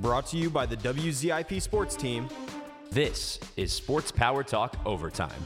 [0.00, 2.28] Brought to you by the WZIP Sports Team,
[2.90, 5.44] This is Sports Power Talk Overtime.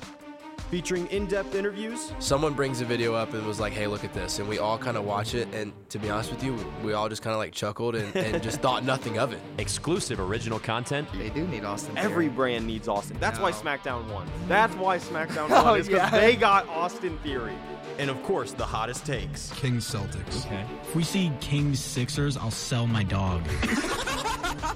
[0.71, 4.13] featuring in depth interviews, Someone brings a video up and was like, "Hey, look at
[4.15, 5.47] this," and we all kind of watch it.
[5.55, 8.43] And to be honest with you, we all just kind of like chuckled and, and
[8.43, 9.40] just thought nothing of it.
[9.59, 11.95] Exclusive original content They do need Austin.
[11.95, 12.05] Theory.
[12.07, 13.16] every brand needs Austin.
[13.21, 14.27] That's why SmackDown won.
[14.48, 16.21] That's why SmackDown Oh, won, is because yeah.
[16.21, 17.55] they got Austin Theory.
[17.98, 19.52] And of course, the hottest takes.
[19.52, 20.45] Kings Celtics.
[20.46, 20.64] Okay.
[20.82, 23.43] If we see Kings Sixers, I'll sell my dog.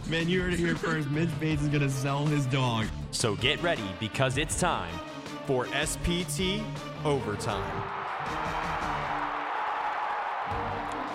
[0.08, 1.10] Man, you heard it here first.
[1.10, 2.86] Mitch Bates is gonna sell his dog.
[3.10, 4.94] So get ready because it's time.
[5.46, 6.62] for SPT
[7.06, 7.82] Overtime.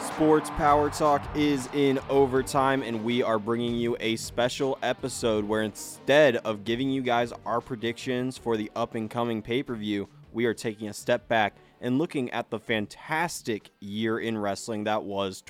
[0.02, 5.62] Sports Power Talk is in overtime, and we are bringing you a special episode where
[5.62, 10.10] instead of giving you guys our predictions for the up and coming pay per view,
[10.32, 15.04] we are taking a step back and looking at the fantastic year in wrestling that
[15.04, 15.44] was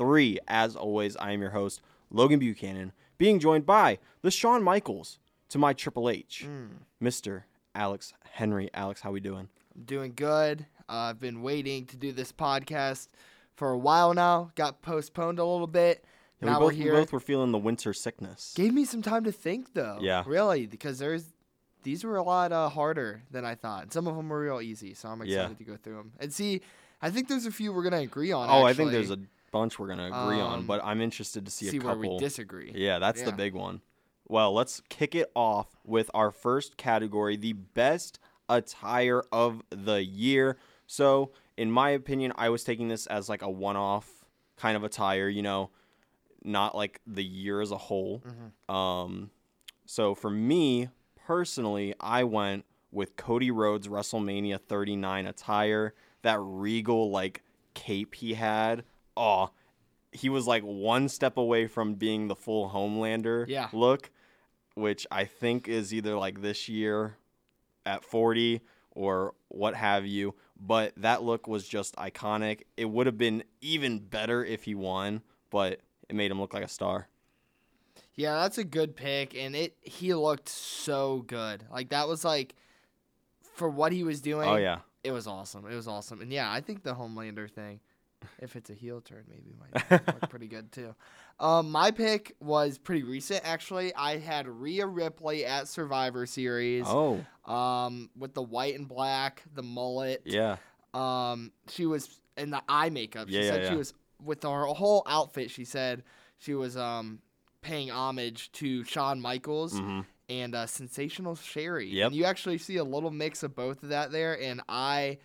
[0.00, 0.38] 2023.
[0.48, 5.18] As always, I am your host, Logan Buchanan, being joined by the Shawn Michaels
[5.50, 6.46] to my Triple H,
[7.02, 7.42] Mr.
[7.74, 8.70] Alex Henry.
[8.74, 9.48] Alex, how we doing?
[9.76, 10.66] I'm doing good.
[10.88, 13.08] Uh, I've been waiting to do this podcast
[13.56, 14.50] for a while now.
[14.54, 16.04] Got postponed a little bit.
[16.42, 18.54] Yeah, now we, both, are we both were feeling the winter sickness.
[18.56, 19.98] Gave me some time to think though.
[20.00, 20.24] Yeah.
[20.26, 21.24] Really, because there's
[21.82, 23.92] these were a lot uh, harder than I thought.
[23.92, 25.40] Some of them were real easy, so I'm Yeah.
[25.42, 26.62] excited to go through them and see.
[27.02, 28.48] I think there's a few we're gonna agree on.
[28.50, 29.18] oh, I think there's a
[29.50, 32.14] bunch we're gonna agree on, Um, but I'm interested to see, see a where couple.
[32.16, 32.72] we disagree.
[32.74, 33.80] Yeah, that's the big one.
[34.28, 40.56] Well, let's kick it off with our first category, the best attire of the year.
[40.86, 44.08] So, in my opinion, I was taking this as like a one-off
[44.56, 45.70] kind of attire, you know,
[46.44, 48.22] not like the year as a whole.
[48.68, 49.30] Um,
[49.86, 50.88] so for me
[51.26, 57.42] personally, I went with Cody Rhodes WrestleMania 39 attire, that regal like
[57.74, 58.84] cape he had.
[59.16, 59.50] Oh,
[60.12, 63.68] he was like one step away from being the full Homelander Yeah.
[63.72, 64.10] look,
[64.74, 67.16] which I think is either like this year
[67.86, 68.60] at 40
[68.92, 70.34] or what have you.
[70.58, 72.62] But that look was just iconic.
[72.76, 76.64] It would have been even better if he won, but it made him look like
[76.64, 77.08] a star.
[78.14, 81.64] Yeah, that's a good pick, and it he looked so good.
[81.72, 82.54] Like that was like
[83.54, 84.48] for what he was doing.
[84.48, 84.80] Oh yeah.
[85.02, 85.64] it was awesome.
[85.70, 87.80] It was awesome, and yeah, I think the Homelander thing,
[88.38, 90.94] if it's a heel turn, maybe might look pretty good too.
[91.38, 93.94] Um, my pick was pretty recent actually.
[93.94, 96.84] I had Rhea Ripley at Survivor Series.
[96.86, 100.22] Oh, Um, with the white and black, the mullet.
[100.24, 100.56] yeah.
[100.94, 103.28] Um, she was in the eye makeup.
[103.28, 103.70] She Yeah, yeah, said yeah.
[103.70, 105.50] she was with her whole outfit.
[105.50, 106.02] She said
[106.38, 107.20] she was um
[107.62, 110.04] paying homage to Shawn Michaels Mhm.
[110.30, 111.88] and uh, Sensational Sherri.
[111.88, 112.06] Yep.
[112.08, 114.40] And you actually see a little mix of both of that there.
[114.40, 115.18] And I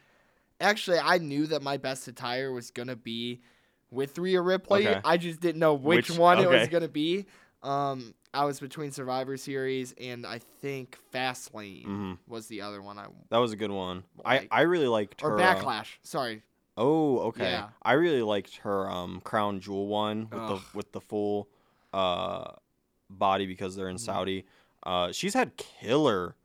[0.60, 3.42] actually I knew that my best attire was gonna be
[3.92, 4.88] with Rhea Ripley.
[4.88, 5.02] Okay.
[5.06, 7.26] I just didn't know which, Which- one it was gonna be.
[7.64, 12.18] Um, I was between Survivor Series and I think Fastlane Mhm.
[12.28, 14.04] was the other one I That was a good one.
[14.24, 15.30] Like- I, I really liked her.
[15.36, 15.88] or uh, Backlash.
[16.04, 16.44] Sorry.
[16.78, 17.52] oh, okay.
[17.52, 17.70] Yeah.
[17.82, 20.60] I really liked her um crown jewel one with Ugh.
[20.72, 21.48] the with the full
[21.94, 22.52] uh
[23.10, 24.06] body because they're in Mm-hmm.
[24.06, 24.46] Saudi.
[24.84, 26.36] Uh, she's had killer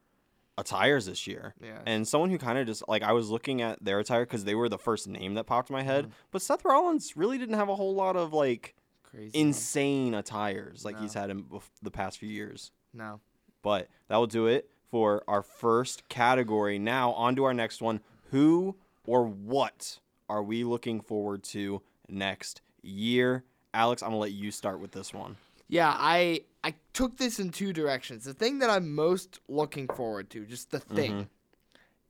[0.61, 1.55] attires this year.
[1.63, 1.79] Yeah.
[1.87, 4.55] And someone who kind of just like I was looking at their attire because they
[4.55, 6.05] were the first name that popped in my head.
[6.05, 6.15] Mm-hmm.
[6.31, 8.75] But Seth Rollins really didn't have a whole lot of like
[9.11, 9.31] Crazy.
[9.39, 11.45] insane attires like he's had in
[11.83, 12.71] the past few years.
[12.93, 13.21] no.
[13.63, 16.79] But that will do it for our first category.
[16.79, 18.01] Now, on to our next one.
[18.31, 19.99] Who or what
[20.31, 23.45] are we looking forward to next year?
[23.75, 25.37] Alex, I'm to let you start with this one.
[25.69, 28.25] Yeah, I I took this in two directions.
[28.25, 31.23] The thing that I'm most looking forward to, just the thing, Mm-hmm.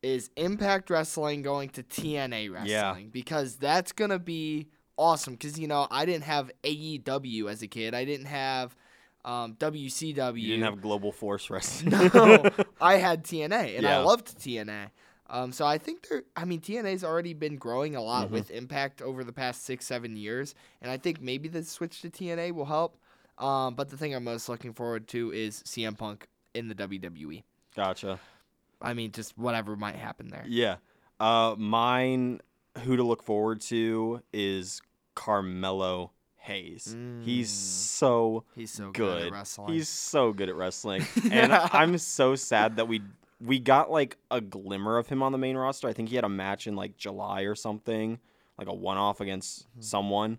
[0.02, 2.96] is Impact Wrestling going to TNA Wrestling Yeah.
[3.12, 5.34] because that's gonna be awesome.
[5.34, 7.94] Because you know I didn't have AEW as a kid.
[7.94, 8.74] I didn't have
[9.24, 10.40] um, WCW.
[10.40, 11.90] You didn't have Global Force Wrestling.
[11.90, 12.50] no,
[12.80, 14.90] I had TNA, and I loved TNA.
[15.28, 16.22] Um, so I think there.
[16.34, 18.30] I mean, TNA's already been growing a lot Mhm.
[18.32, 22.10] with Impact over the past six, seven years, and I think maybe the switch to
[22.10, 22.96] TNA will help.
[23.40, 27.42] Um, but the thing I'm most looking forward to is CM Punk in the WWE.
[27.74, 28.20] Gotcha.
[28.82, 30.44] I mean, just whatever might happen there.
[30.46, 30.76] Yeah.
[31.18, 32.40] Uh, mine,
[32.82, 34.80] who to look forward to is
[35.14, 36.96] Carmelo Hayes.
[37.22, 37.54] He's Mm.
[37.54, 39.26] so He's so good, good.
[39.28, 39.72] at wrestling.
[39.74, 43.02] He's so good at wrestling, and I'm so sad that we
[43.40, 45.88] we got like a glimmer of him on the main roster.
[45.88, 48.18] I think he had a match in like July or something,
[48.58, 49.80] like a one off against Mm-hmm.
[49.82, 50.38] someone.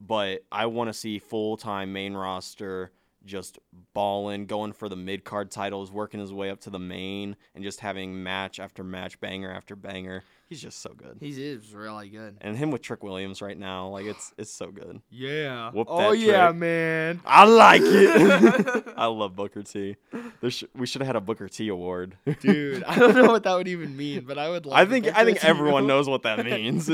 [0.00, 2.92] But I want to see full time main roster
[3.24, 3.58] just
[3.92, 7.64] balling, going for the mid card titles, working his way up to the main, and
[7.64, 10.22] just having match after match, banger after banger.
[10.48, 11.16] He's just so good.
[11.18, 12.36] He is really good.
[12.40, 15.00] And him with Trick Williams right now, like it's it's so good.
[15.10, 15.72] Yeah.
[15.72, 16.56] Whoop oh yeah, trick.
[16.58, 17.20] man.
[17.26, 18.84] I like it.
[18.96, 19.96] I love Booker T.
[20.40, 22.16] There sh- we should have had a Booker T award.
[22.40, 24.66] Dude, I don't know what that would even mean, but I would.
[24.66, 26.88] Love I think I think everyone knows what that means.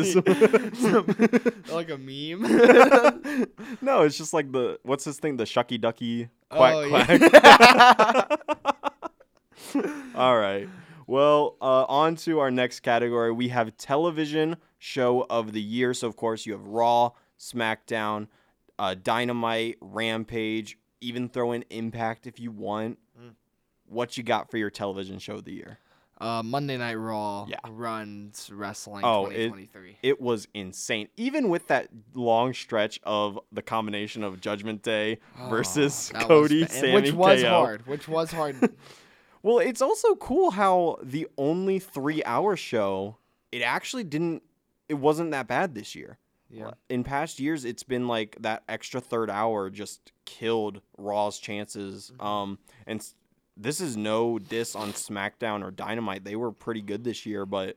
[1.71, 3.49] Like a meme.
[3.83, 5.37] no, it's just like the what's this thing?
[5.37, 7.21] The shucky ducky quack Oh, quack.
[9.75, 9.83] yeah.
[10.15, 10.69] All right.
[11.07, 13.33] Well, uh, on to our next category.
[13.33, 15.95] We have television show of the year.
[15.95, 18.29] So, of course, you have Raw, SmackDown,
[18.79, 22.99] uh, Dynamite, Rampage, even throw in Impact if you want.
[23.21, 23.35] Mm.
[23.87, 25.79] What you got for your television show of the year?
[26.21, 27.57] uh, Monday Night Raw Yeah.
[27.69, 29.97] runs wrestling Oh, it- 2023.
[30.05, 31.09] It was insane.
[31.17, 35.19] Even with that long stretch of the combination of Judgment Day
[35.51, 37.49] versus Oh, was Cody, and Sami, which was KO.
[37.49, 37.87] hard.
[37.89, 38.55] Which was hard.
[39.43, 43.17] Well, it's also cool how the only three hour show,
[43.51, 44.43] it actually didn't,
[44.89, 46.19] it wasn't that bad this year.
[46.51, 46.73] yeah.
[46.89, 52.13] In past years, it's been like that extra third hour just killed Raw's chances.
[52.15, 52.27] Mm-hmm.
[52.27, 53.05] Um, and
[53.57, 56.25] this is no diss on SmackDown or Dynamite.
[56.25, 57.77] They were pretty good this year, but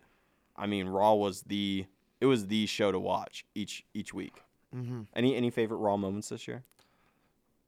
[0.56, 1.86] I mean, Raw was the,
[2.22, 4.42] it was the show to watch each each week.
[4.76, 5.02] Mm-hmm.
[5.16, 6.64] Any any favorite Raw moments this year?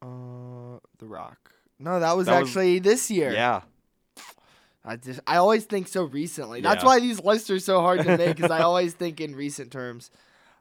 [0.01, 1.53] Uh, The Rock.
[1.79, 3.31] No, that was That was- actually this year.
[3.33, 3.61] Yeah,
[4.87, 6.61] I just I always think so recently.
[6.61, 6.87] That's Yeah.
[6.87, 10.09] why these lists are so hard to make because I always think in recent terms.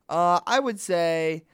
[0.09, 1.45] Uh, I would say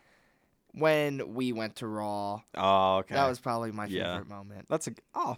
[0.75, 3.15] when we went to Raw, Oh, okay.
[3.15, 4.15] that was probably my Yeah.
[4.15, 4.67] favorite moment.
[4.69, 5.37] That's a oh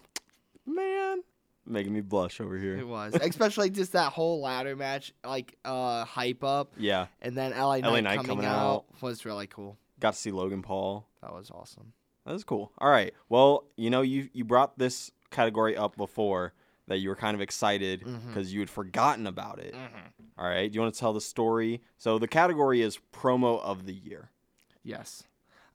[0.65, 1.23] man,
[1.65, 2.77] making me blush over here.
[2.77, 7.51] It was, especially just that whole ladder match, like uh, hype up, Yeah, and then
[7.51, 9.77] LA Knight, LA Knight coming, coming out, was really cool.
[9.99, 11.05] got to see Logan Paul.
[11.21, 11.93] That was awesome.
[12.25, 12.71] That was cool.
[12.79, 13.13] All right.
[13.29, 16.53] Well, you know, you you brought this category up before
[16.87, 19.73] that you were kind of excited because you had forgotten about it.
[19.73, 20.23] Mm-hmm.
[20.37, 20.71] All right.
[20.71, 21.81] Do you want to tell the story?
[21.97, 24.29] So the category is promo of the year.
[24.83, 25.23] Yes.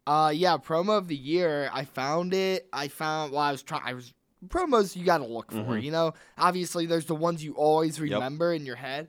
[0.06, 1.68] Uh, yeah, promo of the year.
[1.72, 2.68] I found it.
[2.72, 3.32] I found.
[3.32, 3.82] Well, I was trying.
[3.84, 4.12] I was
[4.48, 4.96] promos.
[4.96, 5.58] You got to look for.
[5.58, 5.82] Mhm.
[5.82, 8.04] You know, obviously, there's the ones you always Yep.
[8.10, 9.08] remember in your head.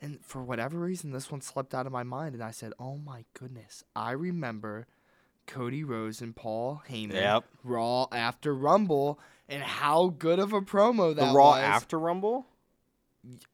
[0.00, 2.98] And for whatever reason, this one slipped out of my mind, and I said, "Oh
[2.98, 4.86] my goodness, I remember
[5.46, 7.44] Cody Rhodes and Paul Heyman Yep.
[7.64, 9.18] Raw after Rumble,
[9.48, 12.46] and how good of a promo that the Raw was." after Rumble.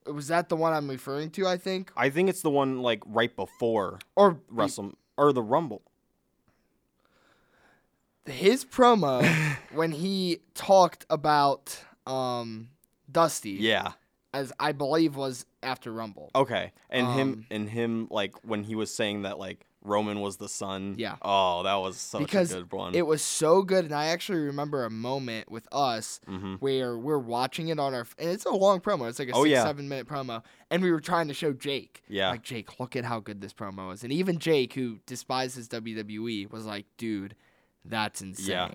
[0.06, 1.46] was that the one I'm referring to?
[1.46, 5.82] I think, I think it's the one like right before or Wrestle or the Rumble.
[8.26, 9.24] his promo
[9.72, 12.68] when he talked about um
[13.10, 13.50] Dusty.
[13.52, 13.92] Yeah.
[14.32, 16.30] as I believe was after Rumble.
[16.34, 16.72] Okay.
[16.90, 20.48] And him Um, and him like when he was saying that like Roman was the
[20.48, 20.94] son.
[20.98, 21.16] Yeah.
[21.22, 22.94] Oh, that was such because a good one.
[22.94, 26.54] it was so good, and I actually remember a moment with us mm-hmm.
[26.54, 29.08] where we're watching it on our, and it's a long promo.
[29.08, 29.62] It's like a Oh, six, yeah.
[29.64, 32.02] seven minute promo, and we were trying to show Jake.
[32.08, 32.30] Yeah.
[32.30, 36.50] Like Jake, look at how good this promo is, and even Jake, who despises WWE,
[36.50, 37.34] was like, dude,
[37.84, 38.48] that's insane.
[38.48, 38.68] Yeah.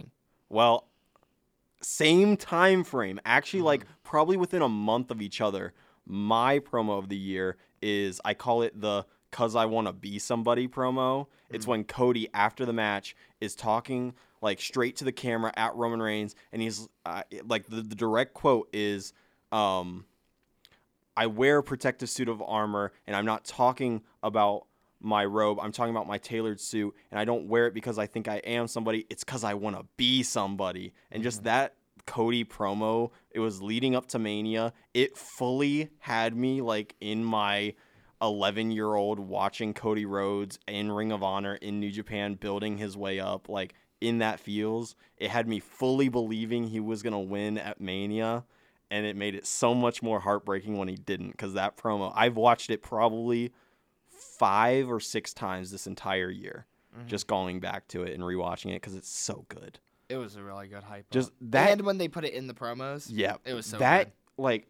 [0.47, 0.87] Well,
[1.81, 3.19] same time frame.
[3.25, 3.93] Actually, like Mm-hmm.
[4.03, 5.73] probably within a month of each other.
[6.05, 10.19] My promo of the year is I call it the "Cause I Want to Be
[10.19, 11.27] Somebody" promo.
[11.49, 11.69] It's Mm.
[11.69, 16.35] when Cody after the match is talking like straight to the camera at Roman Reigns,
[16.51, 19.13] and he's uh, like the, the direct quote is,
[19.51, 20.05] um,
[21.17, 24.65] "I wear a protective suit of armor, and I'm not talking about."
[25.01, 25.57] my robe.
[25.61, 28.39] I'm talking about my tailored suit, and I don't wear it because I think I
[28.39, 29.05] am somebody.
[29.09, 30.91] It's because I want to be somebody.
[31.09, 31.75] And just that
[32.05, 34.73] Cody promo, it was leading up to Mania.
[34.93, 37.75] It fully had me like in my
[38.21, 42.97] 11 year old watching Cody Rhodes in Ring of Honor in New Japan, building his
[42.97, 43.47] way up.
[43.49, 48.45] Like in that feels, it had me fully believing he was gonna win at Mania.
[48.91, 52.35] And it made it so much more heartbreaking when he didn't, because that promo, I've
[52.35, 53.51] watched it probably
[54.07, 56.65] five or six times this entire year,
[56.97, 57.07] mm-hmm.
[57.07, 59.79] just going back to it and rewatching it because it's so good.
[60.09, 61.09] It was a really good hype.
[61.11, 61.35] Just up.
[61.51, 64.13] that- and when they put it in the promos, Yeah, it was so that good.
[64.43, 64.67] like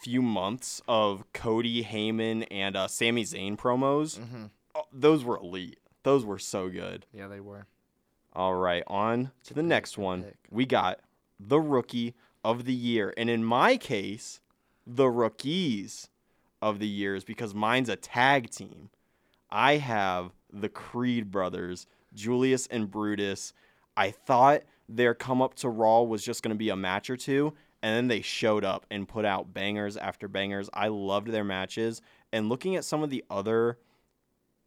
[0.00, 4.18] few months of Cody Heyman and uh, Sami Zayn promos.
[4.18, 5.78] hmm oh, those were elite.
[6.02, 7.06] Those were so good.
[7.12, 7.66] Yeah, they were.
[8.32, 10.22] All right, on to the next one.
[10.22, 10.36] pick.
[10.50, 11.00] We got
[11.38, 12.14] the rookie
[12.44, 14.40] of the year, and in my case,
[14.86, 16.08] the rookies
[16.62, 18.90] of the years because mine's a tag team.
[19.50, 23.52] I have the Creed brothers, Julius and Brutus.
[23.96, 27.16] I thought their come up to Raw was just going to be a match or
[27.16, 30.68] two, and then they showed up and put out bangers after bangers.
[30.74, 33.78] I loved their matches, and looking at some of the other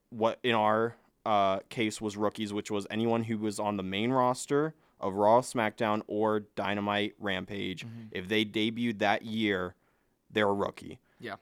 [0.09, 4.11] what in our uh, case was rookies, which was anyone who was on the main
[4.11, 7.85] roster of Raw, SmackDown, or Dynamite, Rampage.
[7.85, 8.07] Mm-hmm.
[8.11, 9.75] If they debuted that year,
[10.31, 10.99] they're a rookie.
[11.19, 11.35] Yeah.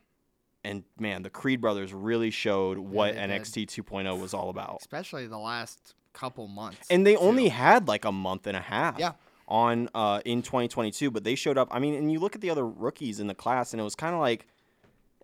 [0.63, 3.42] and man, the Creed brothers really showed what they did.
[3.42, 4.78] NXT 2.0 was all about.
[4.82, 6.88] especially the last couple months.
[6.90, 7.20] And they too.
[7.22, 9.00] only had like a month and a half.
[9.00, 9.13] Yeah.
[9.51, 11.67] On uh, in 2022, but they showed up.
[11.72, 13.96] I mean, and you look at the other rookies in the class, and it was
[13.96, 14.48] kind of like,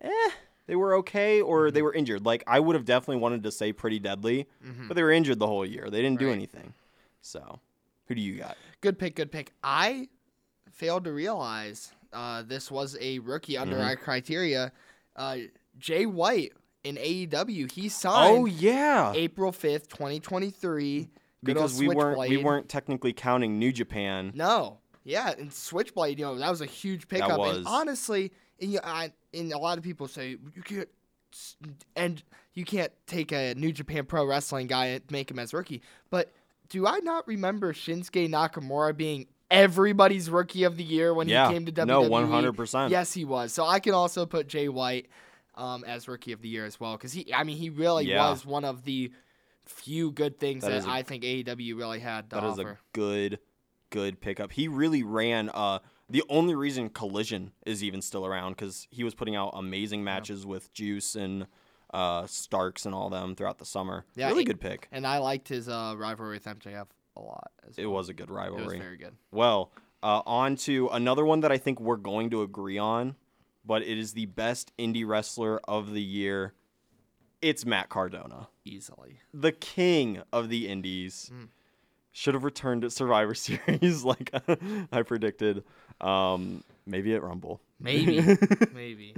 [0.02, 0.30] eh,
[0.66, 1.74] they were okay or Mm-hmm.
[1.74, 2.26] they were injured.
[2.26, 4.46] Like I would have definitely wanted to say pretty deadly,
[4.86, 5.88] but they were injured the whole year.
[5.90, 6.34] They didn't do Mm-hmm.
[6.34, 6.74] Anything.
[7.22, 7.60] So,
[8.06, 8.56] who do you got?
[8.82, 9.52] Good pick, good pick.
[9.64, 10.08] I
[10.70, 13.84] failed to realize uh, this was a rookie under Mm-hmm.
[13.86, 14.72] our criteria.
[15.16, 15.36] Uh,
[15.78, 16.52] Jay White
[16.84, 21.08] in AEW, he signed Oh yeah, April fifth, twenty twenty three.
[21.42, 24.32] Because we weren't we weren't technically counting New Japan.
[24.34, 27.38] No, yeah, and Switchblade, you know, that was a huge pickup.
[27.38, 27.58] was.
[27.58, 30.88] And honestly, and, you, I, and a lot of people say you can't,
[31.96, 32.22] and
[32.54, 35.82] you can't take a New Japan Pro Wrestling guy and make him as rookie.
[36.10, 36.32] But
[36.68, 41.48] do I not remember Shinsuke Nakamura being everybody's rookie of the year when Yeah.
[41.48, 41.86] he came to WWE?
[41.86, 42.90] No, 100%.
[42.90, 43.52] Yes, he was.
[43.52, 45.06] So I can also put Jay White
[45.54, 48.28] um, as rookie of the year as well because he, I mean, he really Yeah.
[48.30, 49.10] was one of the
[49.68, 52.58] few good things That that, is a- I think AEW really had to That is
[52.58, 52.70] offer.
[52.72, 53.38] a good,
[53.90, 54.52] good pickup.
[54.52, 55.50] He really ran.
[55.50, 55.78] Uh,
[56.10, 60.46] the only reason Collision is even still around because he was putting out amazing matches
[60.46, 61.46] with Juice and
[61.92, 64.04] uh, Starks and all them throughout the summer.
[64.14, 64.88] Yeah, really it- good pick.
[64.92, 67.50] And I liked his uh, rivalry with MJF a lot.
[67.68, 68.78] As It was a good It was rivalry.
[68.78, 69.14] very good.
[69.30, 69.70] Well,
[70.02, 73.16] uh, on to another one that I think we're going to agree on,
[73.66, 76.54] but it is the best indie wrestler of the year.
[77.40, 79.20] It's Matt Cardona, Easily.
[79.34, 81.30] the king of the indies.
[81.34, 81.48] Mm.
[82.12, 84.30] Should have returned at Survivor Series, like
[84.92, 85.62] I predicted.
[86.00, 87.60] Um, maybe at Rumble.
[87.80, 88.20] Maybe.
[88.74, 89.14] maybe.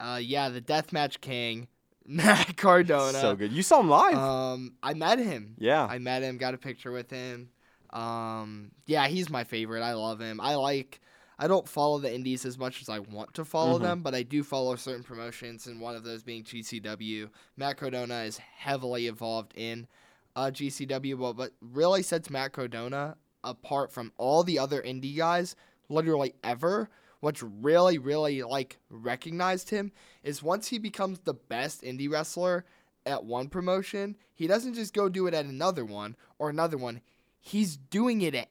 [0.00, 1.68] Uh, yeah, the Deathmatch King,
[2.06, 3.18] Matt Cardona.
[3.20, 3.52] so good.
[3.52, 4.14] You saw him live.
[4.16, 5.54] Um, I met him.
[5.58, 5.84] yeah.
[5.84, 7.50] I met him, got a picture with him.
[7.90, 9.82] Um, yeah, he's my favorite.
[9.82, 10.40] I love him.
[10.40, 11.00] I like.
[11.38, 13.82] I don't follow the indies as much as I want to follow Mhm.
[13.82, 17.28] them, but I do follow certain promotions, and one of those being GCW.
[17.56, 19.86] Matt Cardona is heavily involved in
[20.34, 25.56] uh, GCW, but what really sets Matt Cardona apart from all the other indie guys,
[25.88, 26.90] literally ever,
[27.20, 32.64] what's really, really like recognized him is once he becomes the best indie wrestler
[33.06, 37.00] at one promotion, he doesn't just go do it at another one or another one.
[37.40, 38.48] He's doing it at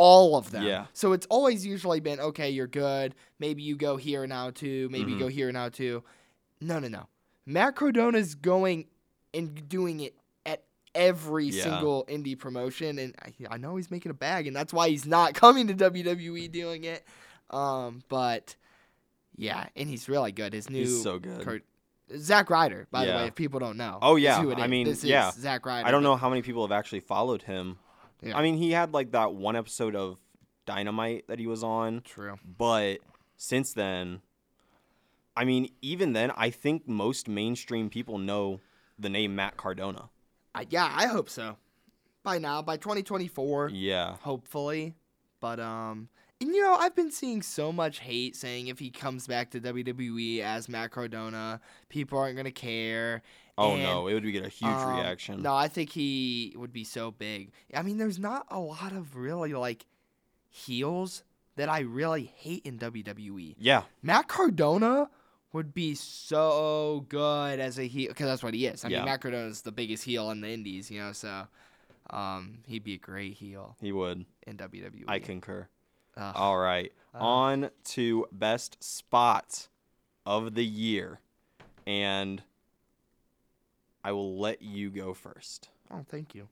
[0.00, 0.62] all of them.
[0.62, 0.86] Yeah.
[0.92, 3.16] So it's always usually been okay, you're good.
[3.40, 4.88] Maybe you go here now too.
[4.92, 5.14] Maybe Mhm.
[5.14, 6.04] you go here now too.
[6.60, 7.08] No, no, no.
[7.46, 8.86] Matt Cardona's going
[9.34, 10.14] and doing it
[10.46, 10.62] at
[10.94, 11.64] every Yeah.
[11.64, 15.04] single indie promotion, and I, I know he's making a bag, and that's why he's
[15.04, 17.04] not coming to WWE doing it.
[17.50, 18.54] Um, but
[19.36, 20.52] yeah, and he's really good.
[20.52, 21.40] His new He's so good.
[21.42, 21.64] Curt-
[22.16, 23.98] Zack Ryder, by the way, if people don't know.
[24.00, 24.38] Oh, yeah.
[24.38, 25.28] I mean, this yeah.
[25.28, 25.86] is Zack Ryder.
[25.86, 27.78] I don't know how many people have actually followed him.
[28.22, 28.36] Yeah.
[28.36, 30.18] I mean, he had like that one episode of
[30.66, 32.36] Dynamite that he was on, True.
[32.58, 32.98] but
[33.36, 34.20] since then,
[35.36, 38.60] I mean, even then, I think most mainstream people know
[38.98, 40.08] the name Matt Cardona.
[40.54, 41.56] I, yeah, I hope so.
[42.24, 44.16] By now, by 2024, Yeah.
[44.22, 44.94] hopefully.
[45.40, 46.08] But um,
[46.40, 49.60] and you know, I've been seeing so much hate saying if he comes back to
[49.60, 53.22] WWE as Matt Cardona, people aren't gonna care.
[53.58, 55.42] Oh And, no, it would get a huge um, reaction.
[55.42, 57.50] No, I think he would be so big.
[57.74, 59.84] I mean, there's not a lot of really like
[60.48, 61.22] heels
[61.56, 63.56] that I really hate in WWE.
[63.58, 63.82] Yeah.
[64.02, 65.10] Matt Cardona
[65.52, 68.84] would be so good as a heel because that's what he is.
[68.84, 68.98] I Yeah.
[68.98, 71.46] mean, Matt Cardona is the biggest heel in the Indies, you know, so
[72.10, 74.24] um, he'd be a great heel He would.
[74.46, 75.04] in WWE.
[75.08, 75.68] I concur.
[76.16, 76.32] Ugh.
[76.36, 76.92] All right.
[77.14, 77.18] Uh.
[77.18, 79.68] On to best spot
[80.26, 81.20] of the year.
[81.86, 82.42] And
[84.04, 85.68] I will let you go first.
[85.90, 86.48] Oh, thank you.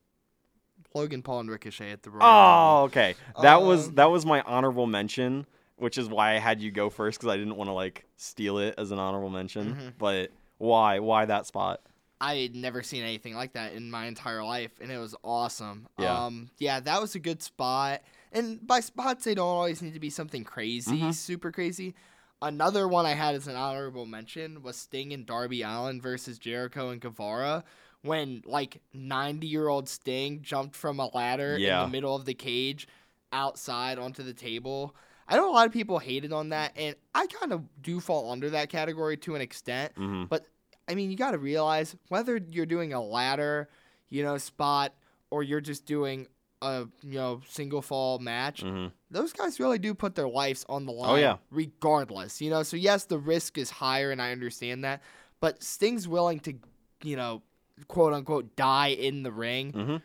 [0.95, 3.15] Logan Paul and Ricochet at the Royal Oh, okay.
[3.43, 6.91] That was Um, that was my honorable mention, which is why I had you go
[6.91, 9.75] first because I didn't want to like steal it as an honorable mention.
[9.75, 9.93] Mhm.
[9.99, 10.99] But why?
[11.01, 11.81] Why that spot?
[12.19, 15.87] I had never seen anything like that in my entire life, and it was awesome.
[15.99, 16.25] Yeah.
[16.27, 18.01] Um, yeah, that was a good spot.
[18.33, 21.15] And by spots, they don't always need to be something crazy, Mhm.
[21.15, 21.95] super crazy.
[22.43, 26.91] Another one I had as an honorable mention was Sting and Darby Allin versus Jericho
[26.91, 27.65] and Guevara.
[28.03, 31.83] When like 90 year old Sting jumped from a ladder Yeah.
[31.85, 32.87] in the middle of the cage
[33.33, 34.95] outside onto the table.
[35.27, 38.31] I know a lot of people hated on that, and I kind of do fall
[38.31, 39.93] under that category to an extent.
[39.97, 40.47] hmm But
[40.89, 43.69] I mean, you got to realize whether you're doing a ladder,
[44.09, 44.95] you know, spot,
[45.31, 46.29] or you're just doing
[46.63, 48.63] a you know single fall match.
[48.63, 51.11] hmm Those guys really do put their lives on the line.
[51.11, 51.37] Oh, yeah.
[51.51, 52.63] regardless, you know.
[52.63, 55.03] So yes, the risk is higher, and I understand that.
[55.41, 56.55] But Sting's willing to,
[57.03, 57.43] you know,
[57.89, 59.97] quote unquote, die in the ring, hmm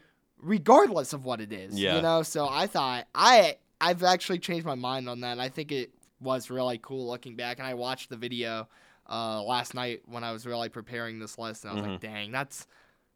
[0.44, 1.80] regardless of what it is.
[1.80, 1.98] Yeah.
[1.98, 2.24] You know.
[2.24, 5.40] So I thought I I've actually changed my mind on that.
[5.40, 8.68] I think it was really cool looking back, and I watched the video
[9.10, 12.32] uh, last night when I was really preparing this list, and I was like, dang,
[12.32, 12.68] that's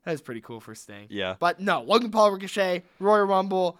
[0.06, 1.06] that's pretty cool for Sting.
[1.06, 1.14] Mm-hmm.
[1.14, 1.36] Yeah.
[1.40, 3.78] But no, Logan Paul Ricochet, Royal Rumble,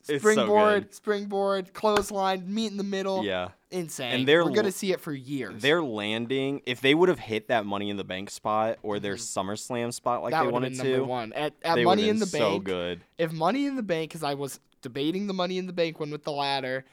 [0.00, 3.24] It's so springboard, springboard, clothesline, meet in the middle.
[3.24, 3.48] Yeah.
[3.70, 4.12] Insane.
[4.14, 5.60] And they're We're gonna see it for years.
[5.60, 6.62] They're landing.
[6.66, 10.22] If they would have hit that Money in the Bank spot or their SummerSlam spot
[10.22, 10.40] like Mm-hmm.
[10.42, 12.64] that they wanted been number to, one at, at Money in the been so Bank.
[12.64, 13.00] good.
[13.18, 16.10] If Money in the Bank, because I was debating the Money in the Bank one
[16.10, 16.84] with the ladder,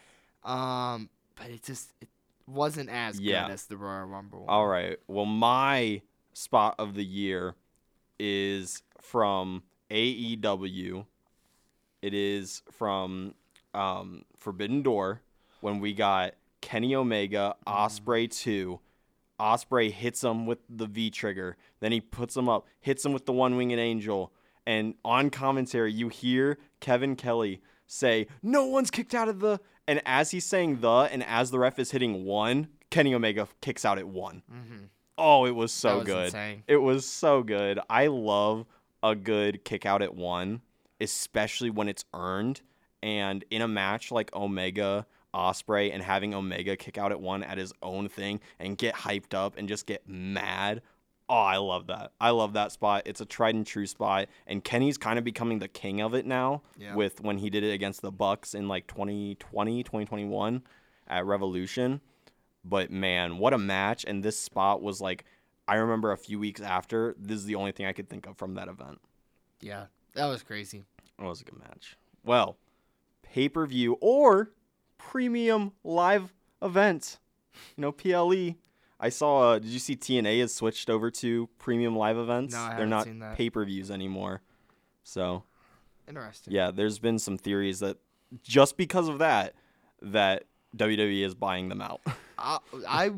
[0.44, 2.10] um, but it just it
[2.48, 3.46] wasn't as Yeah.
[3.48, 4.40] good as the Royal Rumble.
[4.42, 4.50] one.
[4.50, 4.98] All right.
[5.08, 6.02] Well, my
[6.34, 7.56] spot of the year
[8.20, 11.06] is from AEW.
[12.02, 13.34] It is from
[13.74, 15.22] um, Forbidden Door
[15.62, 18.80] when we got Kenny Omega, Ospreay 2.
[19.40, 21.58] Ospreay hits him with the V trigger.
[21.80, 24.32] Then he puts him up, hits him with the one winged angel.
[24.66, 29.60] And on commentary, you hear Kevin Kelly say, No one's kicked out of the.
[29.88, 33.86] And as he's saying the, and as the ref is hitting one, Kenny Omega kicks
[33.86, 34.42] out at one.
[35.18, 36.26] Oh, it was so was good.
[36.26, 36.64] insane.
[36.68, 37.80] It was so good.
[37.90, 38.66] I love
[39.02, 40.62] a good kick out at one,
[41.00, 42.62] especially when it's earned.
[43.04, 47.58] And in a match like Omega Ospreay and having Omega kick out at one at
[47.58, 50.82] his own thing and get hyped up and just get mad.
[51.30, 52.12] Oh, I love that.
[52.20, 53.04] I love that spot.
[53.06, 54.28] It's a tried and true spot.
[54.48, 56.96] And Kenny's kind of becoming the king of it now Yeah.
[56.96, 60.64] with when he did it against the Bucks in like 2020, 2021
[61.08, 62.02] at Revolution.
[62.68, 64.04] But man, what a match.
[64.06, 65.24] And this spot was like,
[65.68, 68.38] I remember a few weeks after, this is the only thing I could think of
[68.38, 69.00] from that event.
[69.62, 70.84] Yeah, that was crazy.
[71.20, 71.96] It was a good match.
[72.24, 72.58] Well,
[73.22, 74.52] pay per view or
[74.98, 77.20] premium live event.
[77.78, 78.56] You know, PLE.
[79.00, 82.54] I saw, uh, did you see TNA has switched over to premium live events?
[82.54, 83.36] No, I They're haven't not seen that.
[83.38, 84.42] pay per views anymore.
[85.04, 85.44] So,
[86.08, 86.54] Interesting.
[86.54, 87.98] yeah, there's been some theories that
[88.42, 89.54] just because of that,
[90.02, 90.46] that
[90.76, 92.02] WWE is buying them out.
[92.38, 93.12] I, I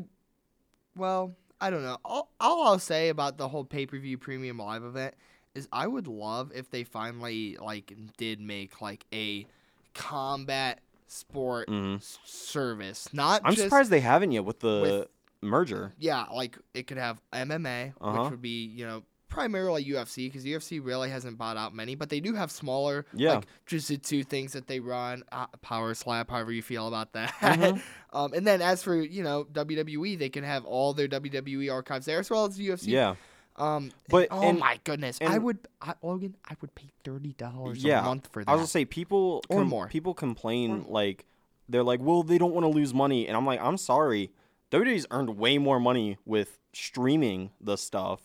[0.96, 1.98] well, I don't know.
[2.04, 5.14] All, all I'll say about the whole pay per view premium live event
[5.54, 9.46] is I would love if they finally like did make like a
[9.94, 13.46] combat sport s- service, not Mm-hmm.
[13.48, 15.08] I'm just surprised they haven't yet with the with-
[15.50, 15.92] merger.
[15.98, 18.22] yeah, like it could have MMA, Uh-huh.
[18.22, 22.08] which would be you know primarily UFC because UFC really hasn't bought out many, but
[22.08, 23.34] they do have smaller Yeah.
[23.36, 27.32] like jiu-jitsu things that they run, uh, power slap, however you feel about that.
[27.40, 27.80] Mhm.
[28.12, 32.06] um, and then as for you know WWE, they can have all their WWE archives
[32.06, 32.88] there as well as UFC.
[32.88, 33.14] Yeah.
[33.56, 37.82] Um, But- oh and- my goodness, I would I, Logan, I would pay thirty dollars
[37.82, 38.50] yeah, a month for that.
[38.50, 39.88] I was gonna say people Or com- more.
[39.88, 41.26] people complain like
[41.68, 44.30] they're like, well, they don't want to lose money, and I'm like, I'm sorry,
[44.70, 48.22] WWE's earned way more money with streaming the stuff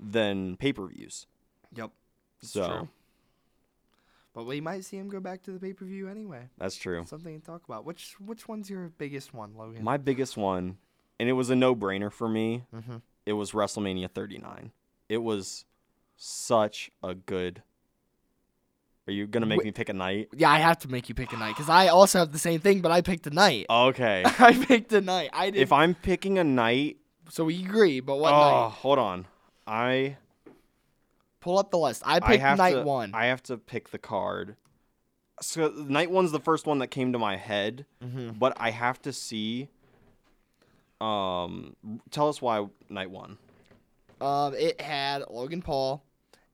[0.00, 1.26] than pay per views.
[1.74, 1.90] yep.
[2.42, 2.88] So true.
[4.32, 6.48] But we might see him go back to the pay per view anyway.
[6.56, 7.04] that's true.
[7.06, 7.84] Something to talk about.
[7.84, 9.82] Which which one's your biggest one, Logan?
[9.82, 10.78] My biggest one,
[11.18, 12.64] and it was a no brainer for me.
[12.74, 12.96] Mm-hmm.
[13.26, 14.72] It was WrestleMania 39.
[15.08, 15.64] It was
[16.16, 17.62] such a good.
[19.08, 20.28] Are you gonna make Wait- me pick a night?
[20.36, 22.60] yeah, I have to make you pick a night because I also have the same
[22.60, 23.66] thing, but I picked a night.
[23.68, 24.22] Okay.
[24.38, 25.30] I picked a night.
[25.32, 25.60] I did.
[25.60, 28.72] if I'm picking a night, so we agree, but what oh, night?
[28.74, 29.26] hold on.
[29.70, 30.16] I
[31.40, 32.02] Pull up the list.
[32.04, 33.12] I I picked have night to, one.
[33.14, 34.56] I have to pick the card.
[35.40, 38.32] So night one's the first one that came to my head, Mm-hmm.
[38.38, 39.68] but I have to see.
[41.00, 41.76] Um,
[42.10, 43.38] tell us why night one.
[44.20, 46.02] Um, it had Logan Paul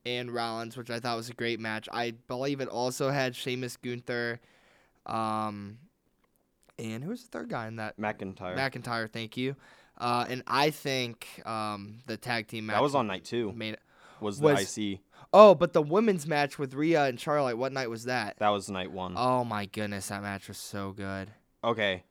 [0.05, 1.89] and Rollins, which I thought was a great match.
[1.93, 4.39] I believe it also had Sheamus Gunther,
[5.07, 5.79] um,
[6.79, 7.99] and who was the third guy in that?
[7.99, 8.57] McIntyre.
[8.57, 9.11] McIntyre.
[9.11, 9.57] Thank you.
[9.99, 13.53] Uh, and I think um, the tag team match that was on night two.
[13.53, 13.77] made.
[14.21, 15.01] Was the was- IC?
[15.33, 17.57] Oh, but the women's match with Rhea and Charlotte.
[17.59, 18.37] What night was that?
[18.39, 19.15] That was night one.
[19.17, 21.31] Oh my goodness, that match was so good.
[21.65, 22.05] Okay.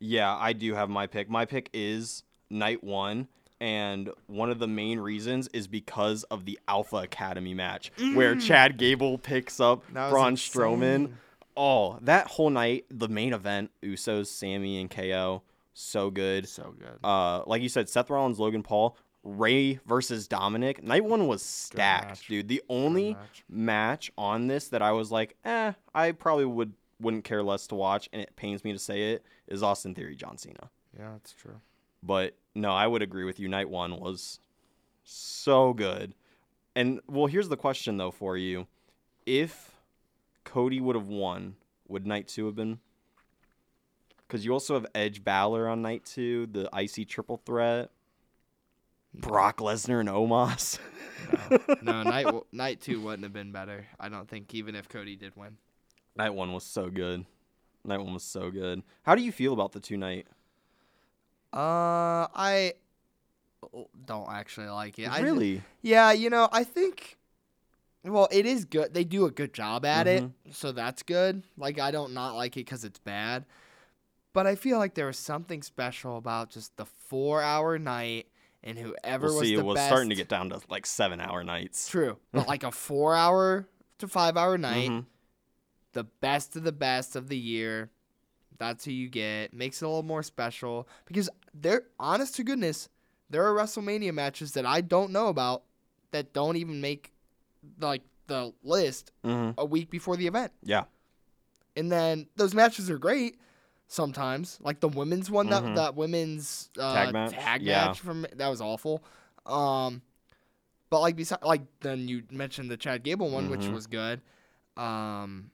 [0.00, 1.30] Yeah, I do have my pick.
[1.30, 3.28] My pick is night one.
[3.58, 8.76] And one of the main reasons is because of the Alpha Academy match where Chad
[8.76, 10.10] Gable picks up Mm.
[10.10, 10.60] Braun insane.
[10.62, 11.12] Strowman.
[11.56, 15.42] Oh, that whole night, the main event, Usos, Sami, and KO,
[15.76, 16.48] so good.
[16.48, 16.98] So good.
[17.04, 20.82] Uh, like you said, Seth Rollins, Logan Paul, Ray versus Dominic.
[20.82, 22.48] Night one was stacked, dude.
[22.48, 23.44] The only match.
[23.48, 27.74] match on this that I was like, eh, I probably would wouldn't care less to
[27.74, 30.70] watch, and it pains me to say it, is Austin Theory, John Cena.
[30.98, 31.60] Yeah, that's true.
[32.02, 33.48] But no, I would agree with you.
[33.48, 34.40] Night one was
[35.04, 36.14] so good.
[36.74, 38.66] And well, here's the question though for you:
[39.26, 39.72] If
[40.44, 42.78] Cody would have won, would night two have been?
[44.26, 47.90] Because you also have Edge Balor on night two, the IC triple threat.
[49.14, 50.78] Brock Lesnar and Omos.
[51.80, 53.86] No, night night two wouldn't have been better.
[53.98, 55.56] I don't think even if Cody did win.
[56.16, 57.24] night one was so good.
[57.84, 58.82] Night one was so good.
[59.04, 60.26] How do you feel about the two night?
[61.52, 62.74] Uh, I
[64.04, 65.08] don't actually like it.
[65.10, 65.62] I Really?
[65.82, 67.16] yeah, you know, I think.
[68.04, 68.92] Well, it is good.
[68.94, 70.32] They do a good job at Mhm.
[70.46, 71.42] it, so that's good.
[71.56, 73.44] Like I don't not like it because it's bad,
[74.36, 78.26] but I feel like there was something special about just the four-hour night
[78.62, 79.54] and whoever We'll was see.
[79.54, 79.88] the It was best.
[79.88, 81.88] starting to get down to like seven hour nights.
[81.88, 83.66] true, but like a four-hour
[83.98, 85.06] to five-hour night, Mhm.
[85.92, 87.90] the best of the best of the year.
[88.58, 89.54] That's who you get.
[89.54, 92.88] Makes it a little more special because there, honest to goodness,
[93.30, 95.62] there are WrestleMania matches that I don't know about
[96.10, 97.12] that don't even make
[97.80, 99.54] like the list Mhm.
[99.56, 100.52] a week before the event.
[100.62, 100.84] Yeah.
[101.76, 103.38] And then those matches are great
[103.86, 105.74] sometimes, like the women's one that Mhm.
[105.76, 107.30] that women's uh, Tag match?
[107.32, 107.86] tag Yeah.
[107.86, 109.02] match from that was awful.
[109.46, 110.02] Um,
[110.90, 113.72] but like besides, like then you mentioned the Chad Gable one, which Mhm.
[113.74, 114.20] was good.
[114.76, 115.50] Um,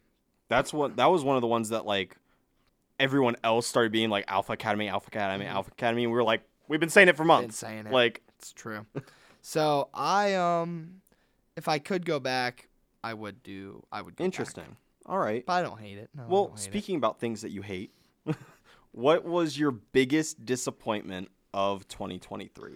[0.49, 0.97] That's what.
[0.97, 2.17] That was one of the ones that like
[3.01, 5.51] everyone else started being like Alpha Academy, Alpha Academy, Mhm.
[5.51, 6.05] Alpha Academy.
[6.05, 7.57] And we were like, we've been saying it for been months.
[7.59, 7.93] saying it.
[7.93, 8.85] Like, It's true.
[9.41, 11.01] so I um,
[11.57, 12.69] if I could go back,
[13.03, 13.83] I would do.
[13.91, 14.17] I would.
[14.17, 14.27] Go back.
[14.27, 14.77] interesting.
[15.07, 15.45] All right.
[15.47, 16.11] But I don't hate it.
[16.15, 16.59] No, Well, hate it.
[16.61, 17.93] speaking about things that you hate,
[18.93, 22.75] what was your biggest disappointment of 2023?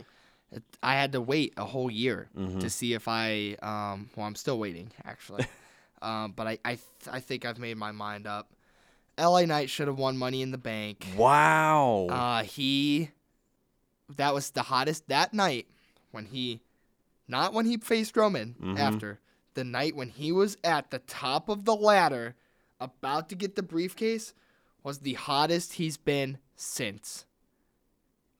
[0.83, 2.61] I had to wait a whole year Mhm.
[2.61, 5.47] to see if I um well I'm still waiting actually.
[6.03, 6.81] um but I I th-
[7.11, 8.51] I think I've made my mind up.
[9.19, 11.07] LA Knight should have won money in the bank.
[11.17, 12.07] Wow.
[12.09, 13.11] Uh he
[14.17, 15.67] that was the hottest that night
[16.13, 16.61] when he
[17.29, 18.79] not when he faced Roman Mhm.
[18.79, 19.19] after
[19.55, 22.37] the night when he was at the top of the ladder
[22.79, 24.33] about to get the briefcase
[24.87, 27.27] was the hottest he's been since.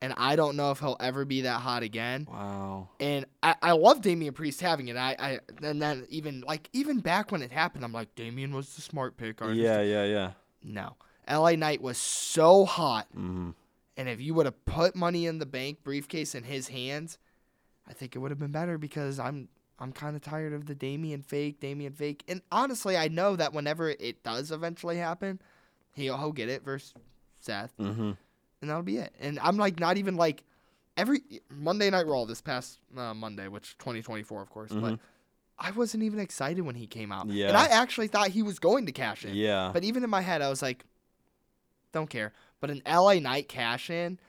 [0.01, 2.25] And I don't know if he'll ever be that hot again.
[2.31, 2.87] wow.
[3.01, 4.95] And I, I love Damian Priest having it.
[4.95, 8.73] I, I and then even like even back when it happened, I'm like Damian was
[8.75, 9.41] the smart pick.
[9.41, 10.31] I Yeah, understand." yeah, yeah.
[10.63, 10.95] No.
[11.29, 13.07] LA Knight was so hot.
[13.13, 13.49] hmm
[13.97, 17.17] And if you would have put money in the bank briefcase in his hands,
[17.85, 20.75] I think it would have been better because I'm I'm kind of tired of the
[20.75, 22.23] Damian fake, Damian fake.
[22.29, 25.41] And honestly, I know that whenever it does eventually happen,
[25.97, 26.93] he'll, he'll get it versus
[27.41, 28.11] Seth, hmm
[28.61, 29.13] and that'll be it.
[29.19, 30.43] And I'm like not even like
[30.95, 34.99] every Monday Night Raw this past uh, Monday, which 2024 of course, but Mhm.
[35.59, 37.27] I wasn't even excited when he came out.
[37.29, 37.47] Yeah.
[37.49, 39.33] And I actually thought he was going to cash in.
[39.35, 39.71] Yeah.
[39.73, 40.85] But even in my head, I was like,
[41.91, 42.31] don't care.
[42.59, 44.19] But an LA Knight cash in,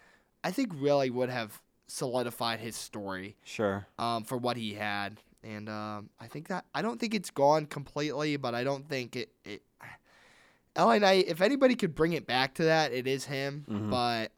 [0.42, 3.87] I think really would have solidified his story sure.
[3.98, 5.20] um, for what he had.
[5.42, 9.14] And um, I think that I don't think it's gone completely, but I don't think
[9.16, 9.31] it.
[9.44, 9.62] it
[10.78, 13.64] LA Knight, if anybody could bring it back to that, it is him.
[13.68, 13.90] Mhm.
[13.90, 14.32] But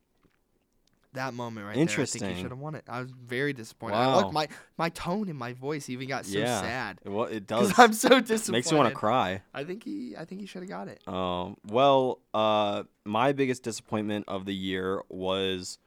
[1.12, 2.34] that moment right there, I think Interesting.
[2.36, 2.84] he should have won it.
[2.88, 3.94] I was very disappointed.
[3.96, 4.16] Wow.
[4.20, 4.46] Look, my
[4.78, 6.60] my tone in my voice even got so yeah.
[6.60, 7.68] sad Well, it does.
[7.68, 8.52] because I'm so disappointed.
[8.52, 9.42] Makes me want to cry.
[9.52, 11.06] I think he, I think he should have got it.
[11.08, 15.78] Um, well, uh, my biggest disappointment of the year was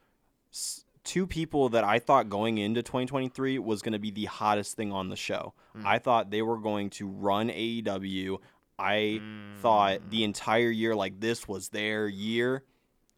[0.52, 4.76] s- two people that I thought going into 2023 was going to be the hottest
[4.76, 5.54] thing on the show.
[5.74, 5.86] Mm.
[5.86, 8.38] I thought they were going to run AEW.
[8.78, 9.20] I
[9.60, 12.64] thought the entire year like this was their year,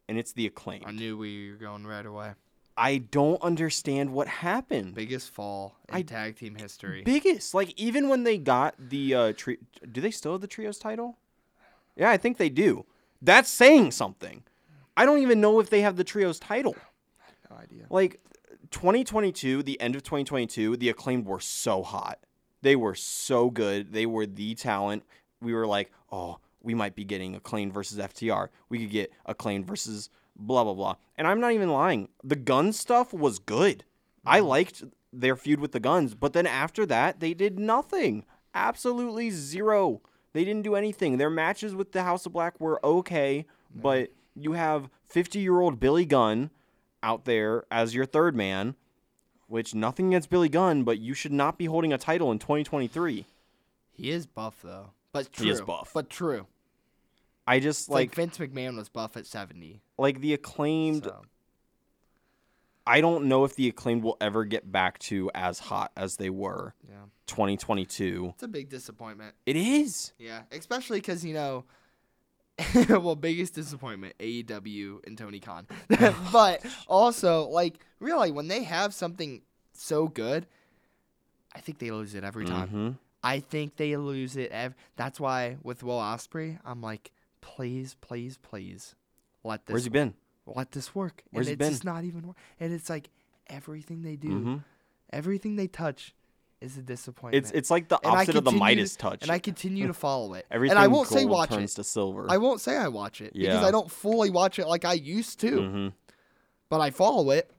[0.07, 0.83] and it's the acclaim.
[0.85, 2.33] I knew we were going right away.
[2.79, 4.93] I don't understand what happened.
[4.93, 7.01] Biggest fall in I- tag team history.
[7.03, 7.53] biggest.
[7.55, 9.57] Like even when they got the uh tri-
[9.91, 11.17] do they still have the trios title?
[11.95, 12.85] Yeah, I think they do.
[13.19, 14.43] That's saying something.
[14.95, 16.75] I don't even know if they have the trios title.
[17.49, 17.85] no idea.
[17.89, 18.19] Like
[18.69, 22.19] 2022, the end of 2022, the acclaimed were so hot.
[22.61, 23.93] They were so good.
[23.93, 25.03] They were the talent.
[25.41, 28.49] We were like, "Oh, we might be getting acclaimed versus FTR.
[28.69, 32.09] We could get acclaimed versus blah blah blah." And I'm not even lying.
[32.23, 33.83] The gun stuff was good.
[34.25, 34.47] I mm-hmm.
[34.47, 38.25] liked their feud with the guns, but then after that, they did nothing.
[38.53, 40.01] Absolutely zero.
[40.33, 41.17] They didn't do anything.
[41.17, 43.81] Their matches with the House of Black were okay, mm-hmm.
[43.81, 46.51] but you have 50-year-old Billy Gunn
[47.01, 48.75] out there as your third man,
[49.47, 53.25] which nothing against Billy Gunn, but you should not be holding a title in 2023.
[53.91, 54.91] He is buff though,
[55.25, 55.45] but true.
[55.45, 55.91] He is buff.
[55.93, 56.47] but true.
[57.47, 59.81] I just like, like Vince McMahon was buff at seventy.
[59.97, 61.05] like the acclaimed.
[61.05, 61.21] So.
[62.85, 66.29] I don't know if the acclaimed will ever get back to as hot as they
[66.29, 68.31] were Yeah, 2022.
[68.33, 69.35] it's a big disappointment.
[69.45, 70.13] It is.
[70.17, 71.65] Yeah, especially because you know,
[72.89, 75.67] well, biggest disappointment AEW and Tony Khan,
[76.31, 79.41] but also like really when they have something
[79.73, 80.47] so good,
[81.53, 82.69] I think they lose it every time.
[82.69, 82.97] Mhm.
[83.27, 84.51] I think they lose it.
[84.51, 87.11] Ev- That's why with Will Ospreay, I'm like,
[87.41, 88.95] please, please, please,
[89.43, 90.13] let this Where's he been?
[90.45, 91.23] let this work.
[91.31, 91.67] Where's he and been?
[91.67, 92.37] it's just not even work.
[92.59, 93.09] And it's like
[93.47, 94.63] everything they do, Mhm.
[95.11, 96.13] everything they touch,
[96.59, 97.43] is a disappointment.
[97.45, 99.21] It's it's like the And opposite of the continue to- Midas touch.
[99.21, 100.45] and I continue to follow it.
[100.49, 101.75] Everything and I won't say watch turns it.
[101.75, 102.25] to silver.
[102.29, 105.39] I won't say I watch it because I don't fully watch it like I used
[105.41, 105.51] to.
[105.51, 105.93] Mhm.
[106.69, 107.51] But I follow it,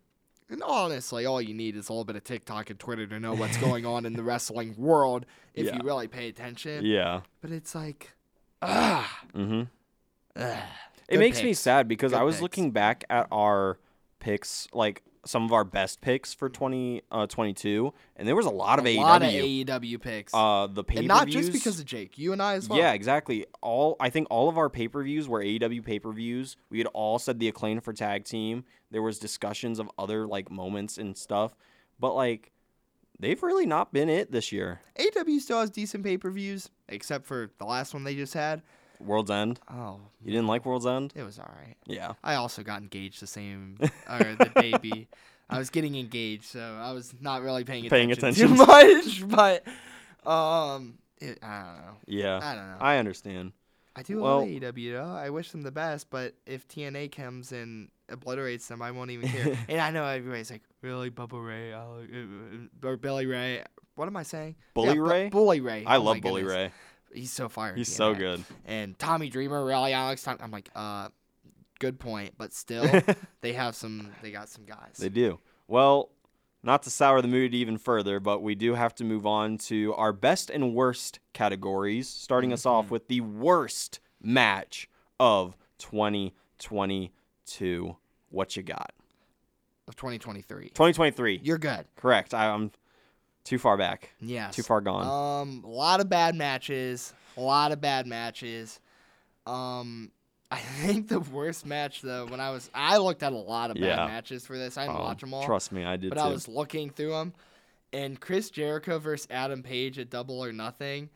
[0.51, 3.35] And honestly, all you need is a little bit of TikTok and Twitter to know
[3.35, 5.77] what's going on in the wrestling world if Yeah.
[5.77, 6.85] you really pay attention.
[6.87, 7.21] Yeah.
[7.43, 8.13] But it's like,
[8.63, 9.63] ah, Mm-hmm.
[10.41, 10.59] ugh.
[11.09, 12.43] It Good makes me sad because Good I was picks.
[12.43, 13.79] looking back at our
[14.21, 18.87] picks, like some of our best picks for 2022, and there was a lot of
[18.87, 19.01] a AEW.
[19.01, 22.43] lot of AEW picks, uh, the pay and not just because of Jake, you and
[22.43, 22.79] I as well.
[22.79, 23.47] Yeah, exactly.
[23.61, 26.57] All I think all of our pay per views were AEW pay per views.
[26.71, 28.65] We had all said the acclaim for tag team.
[28.91, 31.55] There was discussions of other like moments and stuff,
[31.99, 32.53] but like
[33.19, 34.81] they've really not been it this year.
[34.99, 38.63] AEW still has decent pay per views, except for the last one they just had.
[39.01, 39.61] World's End.
[39.71, 41.13] Oh, You didn't like World's End?
[41.17, 41.77] it was all right.
[41.87, 42.13] Yeah.
[42.25, 43.77] I also got engaged the same,
[44.11, 45.09] or the baby.
[45.51, 48.67] I was getting engaged, so I was not really paying Paying attention, attention.
[48.67, 49.63] too much.
[50.25, 51.97] But um, it, I don't know.
[52.07, 52.41] Yeah.
[52.43, 52.77] I don't know.
[52.81, 53.53] I understand.
[53.97, 55.13] I do well- love AEW though.
[55.17, 59.29] I wish them the best, but if TNA comes and obliterates them, I won't even
[59.29, 59.59] care.
[59.69, 63.65] and I know everybody's like, really, Bubba Ray, Alec, uh, uh, or Billy Ray.
[63.97, 64.55] What am I saying?
[64.75, 65.29] Bully Bu- Ray?
[65.31, 65.85] Bully Ray.
[65.85, 66.57] I Oh love Bully goodness.
[66.57, 66.73] Ray.
[67.13, 67.75] He's so fire.
[67.75, 68.45] He's so good.
[68.67, 70.23] And Tommy Dreamer, really, Alex.
[70.23, 71.09] Tom- I'm like, uh,
[71.79, 72.89] good point, but still,
[73.41, 74.11] they have some.
[74.23, 74.97] They got some guys.
[74.99, 75.39] They do.
[75.67, 76.11] Well,
[76.63, 79.95] not to sour the mood even further, but we do have to move on to
[79.95, 82.69] our best and worst categories, starting us Mm-hmm.
[82.71, 84.89] off with the worst match
[85.21, 87.97] of 2022.
[88.31, 88.93] What you got?
[89.87, 90.65] of 2023.
[90.69, 91.41] 2023.
[91.43, 91.87] You're good.
[91.97, 92.35] Correct.
[92.35, 92.71] I, I'm
[93.45, 94.11] too far back.
[94.21, 94.55] Yes.
[94.57, 95.43] Too far gone.
[95.43, 97.13] Um, a lot of bad matches.
[97.37, 98.81] A lot of bad matches.
[99.47, 100.11] Um,
[100.51, 103.75] I think the worst match though, when I was, I looked at a lot of
[103.77, 104.07] bad Yeah.
[104.07, 104.79] matches for this.
[104.79, 105.45] I didn't Oh, watch them all.
[105.45, 106.25] Trust me, I did but too.
[106.25, 107.35] I was looking through them,
[107.93, 111.11] and Chris Jericho versus Adam Page at Double or Nothing.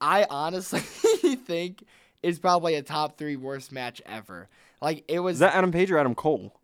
[0.00, 0.80] I honestly
[1.36, 1.84] think
[2.22, 4.48] is probably a top three worst match ever.
[4.80, 6.54] Like it was Is that Adam Page or Adam Cole?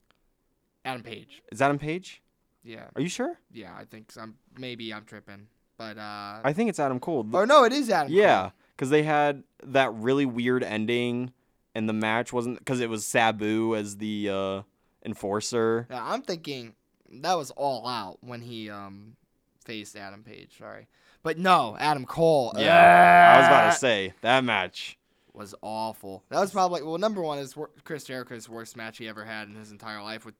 [0.85, 1.43] Adam Page.
[1.53, 2.23] Is Adam Page?
[2.65, 3.39] Yeah, Are you sure?
[3.53, 3.75] yeah.
[3.79, 4.23] I think so.
[4.23, 7.27] I'm maybe I'm tripping, but uh, I think it's Adam Cole.
[7.33, 8.11] or no, it is Adam.
[8.13, 11.33] Yeah, because they had that really weird ending,
[11.75, 14.63] and the match wasn't because it was Sabu as the uh,
[15.05, 15.87] enforcer.
[15.91, 16.75] Yeah, I'm thinking
[17.21, 19.17] that was all out when he um
[19.65, 20.57] faced Adam Page.
[20.59, 20.87] Sorry,
[21.23, 22.55] but no, Adam Cole.
[22.57, 24.97] Yeah, I was about to say that match.
[25.33, 26.25] was awful.
[26.31, 26.97] That was probably well.
[26.99, 30.25] Number one is Chris Jericho's worst match he ever had in his entire life.
[30.25, 30.35] With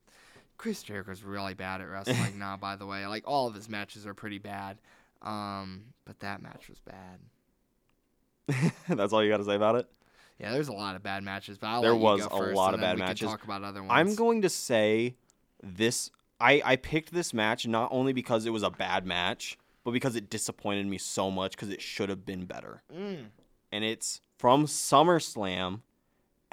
[0.57, 2.57] Chris Jericho's really bad at wrestling now.
[2.57, 4.77] By the way, like all of his matches are pretty bad.
[5.21, 8.71] Um, but that match was bad.
[8.89, 9.87] That's all you got to say about it.
[10.39, 12.97] Yeah, there's a lot of bad matches, but I'll There was a lot of bad
[12.99, 13.29] matches.
[13.29, 13.91] talk about other ones.
[13.93, 15.15] I'm going to say
[15.63, 16.11] this.
[16.39, 20.15] I I picked this match not only because it was a bad match, but because
[20.17, 22.81] it disappointed me so much because it should have been better.
[22.93, 23.27] Mm.
[23.71, 25.81] and it's from SummerSlam.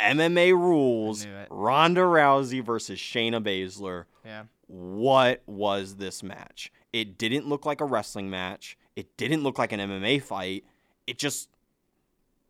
[0.03, 1.27] MMA rules.
[1.51, 4.05] Ronda Rousey versus Shayna Baszler.
[4.25, 4.45] Yeah.
[4.67, 6.73] What was this match?
[6.93, 8.77] It didn't look like a wrestling match.
[8.97, 10.65] It didn't look like an MMA fight.
[11.07, 11.49] It just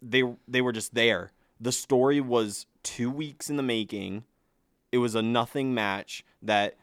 [0.01, 1.33] they they were just there.
[1.61, 4.25] The story was 2 weeks in the making.
[4.91, 6.77] It was a nothing match that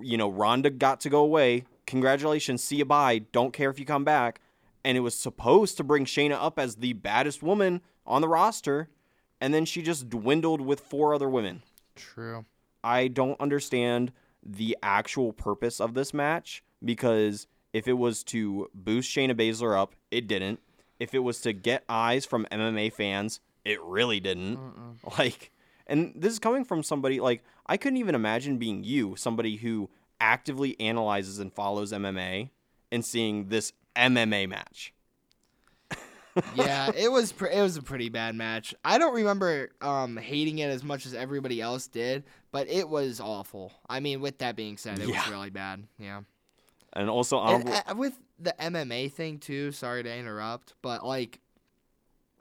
[0.00, 1.64] you know, Ronda got to go away.
[1.86, 3.20] Congratulations, see you bye.
[3.32, 4.40] Don't care if you come back.
[4.84, 8.88] And it was supposed to bring Shayna up as the baddest woman on the roster,
[9.44, 11.62] and then she just dwindled with four other women.
[11.94, 12.46] True.
[12.82, 14.10] I don't understand
[14.42, 19.96] the actual purpose of this match because if it was to boost Shayna Baszler up,
[20.10, 20.60] it didn't.
[20.98, 24.58] If it was to get eyes from MMA fans, it really didn't.
[25.18, 25.50] Like,
[25.86, 29.90] and this is coming from somebody like I couldn't even imagine being you, somebody who
[30.20, 32.48] actively analyzes and follows MMA,
[32.90, 34.94] and seeing this MMA match.
[36.54, 38.74] Yeah, it was pr- it was a pretty bad match.
[38.84, 43.20] I don't remember um hating it as much as everybody else did, but it was
[43.20, 43.72] awful.
[43.88, 45.20] I mean, with that being said, it Yeah.
[45.22, 45.84] was really bad.
[45.98, 46.22] Yeah.
[46.92, 49.72] And also, And, honorable, uh, with the MMA thing too.
[49.72, 51.40] Sorry to interrupt, but like,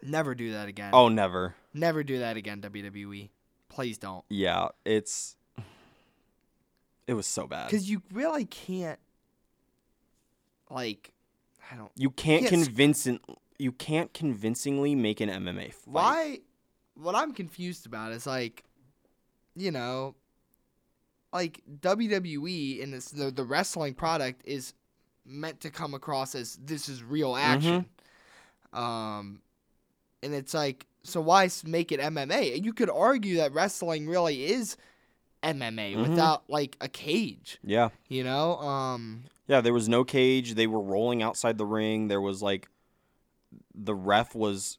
[0.02, 0.92] never do that again.
[0.94, 1.56] oh, never.
[1.74, 3.30] never do that again, WWE.
[3.70, 5.36] Please don't, Yeah, it's.
[7.08, 7.68] It was so bad.
[7.70, 9.00] because you really can't.
[10.70, 11.12] Like,
[11.72, 11.92] I don't.
[11.96, 12.50] You can't Yes.
[12.52, 13.20] convincing
[13.60, 15.92] you can't convincingly make an MMA fight.
[15.94, 16.40] Why?
[16.96, 18.64] What I'm confused about is like,
[19.56, 20.16] you know,
[21.32, 24.74] like WWE and this the the wrestling product is
[25.26, 27.86] meant to come across as this is real action.
[28.74, 29.42] Um,
[30.22, 32.64] and it's like, so why make it MMA?
[32.64, 34.78] You could argue that wrestling really is
[35.44, 36.10] MMA Mhm.
[36.10, 37.60] without like a cage.
[37.64, 37.90] Yeah.
[38.08, 40.56] You know, um, Yeah, there was no cage.
[40.56, 42.08] They were rolling outside the ring.
[42.08, 42.70] There was like
[43.76, 44.78] the ref was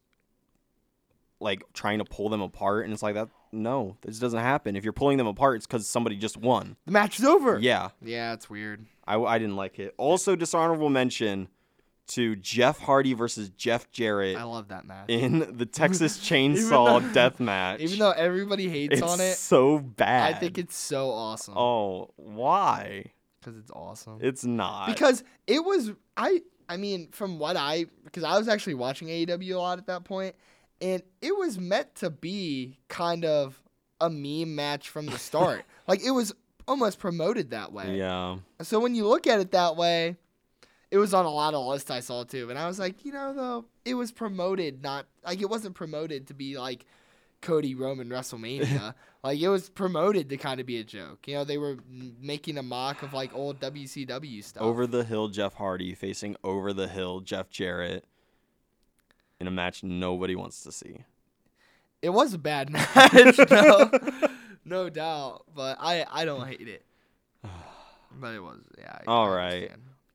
[1.40, 4.74] like trying to pull them apart and it's like that no, this doesn't happen.
[4.74, 6.76] If you're pulling them apart, it's because somebody just won.
[6.86, 7.58] The match is over.
[7.60, 8.84] Yeah, Yeah, it's weird.
[9.06, 9.94] I, I didn't like it.
[9.96, 11.48] Also, dishonorable mention
[12.08, 15.06] to Jeff Hardy versus Jeff Jarrett I love that match.
[15.08, 17.80] in the Texas Chainsaw Death Match.
[17.80, 20.34] Even though everybody hates it's on it, so bad.
[20.34, 21.56] I think it's so awesome.
[21.56, 23.12] Oh, why?
[23.44, 24.18] because it's awesome.
[24.20, 24.86] It's not.
[24.86, 29.54] because it was I I mean from what I because I was actually watching AEW
[29.54, 30.34] a lot at that point
[30.80, 33.60] and it was meant to be kind of
[34.00, 35.64] a meme match from the start.
[35.88, 36.34] like it was
[36.66, 37.96] almost promoted that way.
[37.96, 40.16] yeah, So when you look at it that way,
[40.90, 42.50] it was on a lot of lists I saw too.
[42.50, 46.28] And I was like, you know, though, it was promoted not like it wasn't promoted
[46.28, 46.86] to be like
[47.44, 48.94] Cody Roman WrestleMania.
[49.22, 51.28] like it was promoted to kind of be a joke.
[51.28, 51.76] You know, they were
[52.20, 54.62] making a mock of like old WCW stuff.
[54.62, 58.04] over the hill Jeff Hardy facing over the hill Jeff Jarrett
[59.38, 61.04] in a match nobody wants to see.
[62.02, 63.90] It was a bad match, no,
[64.64, 65.44] no doubt.
[65.54, 66.84] But I I don't hate it.
[68.16, 68.98] But it was yeah.
[69.06, 69.72] I- All right.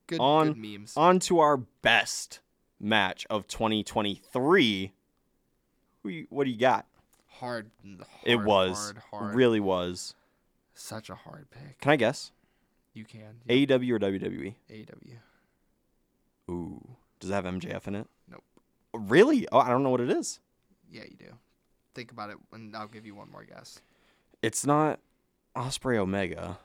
[0.08, 0.94] Good, On- good memes.
[0.96, 2.40] On to our best
[2.80, 4.94] match of 2023.
[6.04, 6.86] Who you, what do you got?
[7.40, 7.72] Hard,
[8.26, 9.36] it was hard, hard.
[9.36, 10.14] really was.
[10.74, 11.80] such a hard pick.
[11.82, 12.32] Can I guess?
[12.94, 13.42] You can.
[13.48, 14.56] AEW or WWE?
[14.70, 15.18] AEW.
[16.50, 16.88] Ooh,
[17.20, 18.08] does it have MJF in it?
[18.30, 18.44] Nope.
[18.94, 19.48] Really?
[19.52, 20.40] Oh, I don't know what it is.
[20.92, 21.34] Yeah, you do.
[21.94, 23.82] Think about it, and I'll give you one more guess.
[24.42, 25.00] It's not
[25.56, 26.58] Ospreay Omega.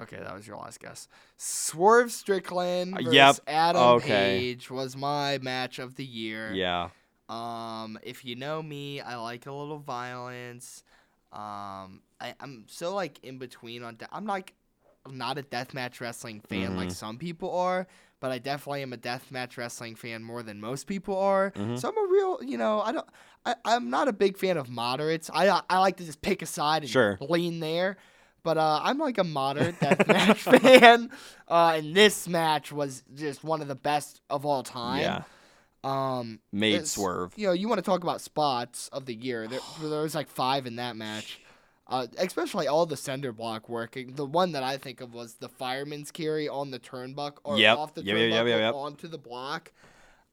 [0.00, 1.08] Okay, that was your last guess.
[1.36, 3.36] Swerve Strickland Uh, versus yep.
[3.48, 4.38] Adam Okay.
[4.38, 6.52] Page was my match of the year.
[6.52, 6.90] Yeah.
[7.28, 10.82] Um, if you know me, I like a little violence.
[11.32, 13.96] Um, I, I'm so like in between on.
[13.96, 14.54] De- I'm like,
[15.04, 16.92] I'm not a deathmatch wrestling fan like Mhm.
[16.92, 17.86] some people are,
[18.20, 21.52] but I definitely am a deathmatch wrestling fan more than most people are.
[21.52, 21.78] Mhm.
[21.78, 23.06] So I'm a real, you know, I don't.
[23.46, 25.30] I, I'm not a big fan of moderates.
[25.32, 27.18] I I like to just pick a side and Sure.
[27.20, 27.98] lean there.
[28.42, 31.10] But uh, I'm like a moderate deathmatch fan,
[31.48, 35.00] uh, and this match was just one of the best of all time.
[35.00, 35.22] Yeah.
[35.84, 37.32] Um, Made swerve.
[37.36, 39.46] You know, you want to talk about spots of the year.
[39.46, 41.40] There, there was like five in that match.
[41.90, 44.12] Uh, especially all the center block working.
[44.14, 47.78] The one that I think of was the fireman's carry on the turnbuckle or Yep.
[47.78, 49.72] off the Yep, turnbuckle yep, onto the block.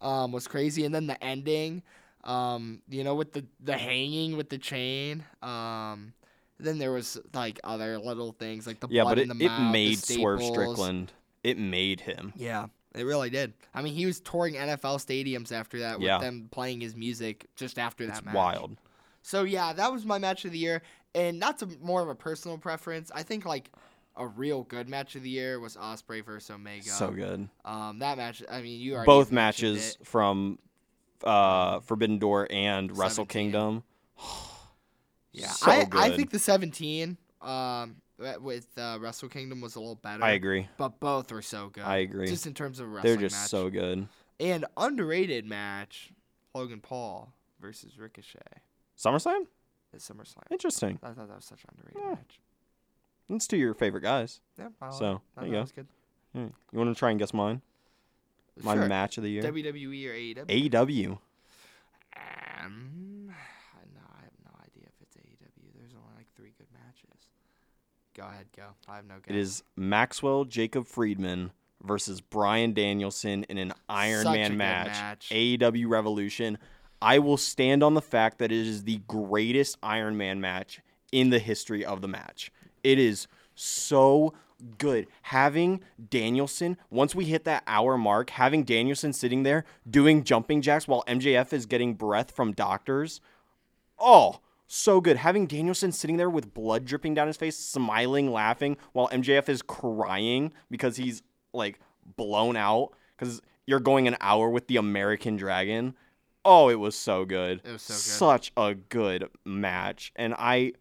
[0.01, 1.81] Um, was crazy, and then the ending.
[2.25, 5.23] Um, you know, with the the hanging with the chain.
[5.41, 6.13] Um,
[6.60, 9.45] then there was like other little things like the Yeah, blood but in it, the
[9.45, 10.41] it mouth, the made Swerve.
[10.43, 11.13] Strickland.
[11.43, 12.34] It made him.
[12.36, 13.53] Yeah, it really did.
[13.73, 16.19] I mean, he was touring NFL stadiums after that with Yeah.
[16.19, 18.36] them playing his music just after that It's match.
[18.36, 18.77] wild.
[19.21, 20.81] So yeah, that was my match of the year,
[21.13, 23.12] and that's a, more of a personal preference.
[23.13, 23.71] I think like
[24.17, 26.86] a real good match of the year was Ospreay versus Omega.
[26.89, 27.49] So good.
[27.65, 28.41] Um, that match.
[28.49, 30.05] I mean, you already Both matches it.
[30.08, 30.60] from
[31.23, 33.84] uh, Forbidden Door and Wrestle Kingdom.
[35.31, 37.97] Yeah, so I, I think the 17 um
[38.41, 40.23] with uh, Wrestle Kingdom was a little better.
[40.23, 40.67] I agree.
[40.78, 41.84] But both were so good.
[41.84, 42.28] I agree.
[42.28, 43.49] Just in terms of wrestling They're just match.
[43.49, 44.08] so good.
[44.39, 46.12] and underrated match
[46.54, 48.39] Logan Paul versus Ricochet
[48.97, 49.47] SummerSlam?
[49.93, 50.43] at SummerSlam.
[50.51, 50.99] Interesting.
[51.04, 52.10] I thought that was such an underrated Yeah.
[52.15, 52.39] match.
[53.30, 54.39] It's two of your favorite guys.
[54.58, 55.21] Yeah, I So.
[55.36, 55.84] There you that go.
[56.34, 56.51] good.
[56.71, 57.62] You want to try and guess mine?
[58.62, 58.88] My Sure.
[58.88, 59.41] match of the year?
[59.41, 60.45] WWE or AEW?
[60.47, 61.19] AEW.
[62.15, 65.71] Um, I no, I have no idea if it's AEW.
[65.78, 67.28] There's only like three good matches.
[68.15, 68.63] Go ahead, go.
[68.88, 69.23] I have no guess.
[69.28, 71.51] It is Maxwell Jacob Friedman
[71.84, 74.88] versus Bryan Danielson in an Iron Such Man match.
[74.88, 75.30] match.
[75.32, 76.58] AEW Revolution.
[77.01, 80.80] I will stand on the fact that it is the greatest Iron Man match
[81.12, 82.51] in the history of the match.
[82.84, 84.34] It is so
[84.78, 85.08] good.
[85.23, 90.88] Having Danielson, once we hit that hour mark, having Danielson sitting there doing jumping jacks
[90.88, 93.19] while MJF is getting breath from doctors.
[93.99, 95.17] Oh, so good.
[95.17, 99.62] Having Danielson sitting there with blood dripping down his face, smiling, laughing, while MJF is
[99.62, 101.21] crying because he's
[101.54, 101.80] like
[102.17, 105.95] blown out because you're going an hour with the American Dragon.
[106.43, 107.62] Oh, it was so good.
[107.63, 107.99] It was so good.
[107.99, 110.12] Such a good match.
[110.15, 110.73] And I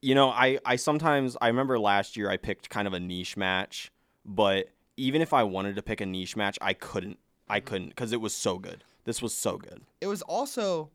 [0.00, 3.36] you know, I I sometimes I remember last year I picked kind of a niche
[3.36, 3.90] match,
[4.24, 7.18] but even if I wanted to pick a niche match, I couldn't.
[7.48, 7.68] I mm-hmm.
[7.68, 8.84] couldn't cuz it was so good.
[9.04, 9.82] This was so good.
[10.02, 10.90] it was also,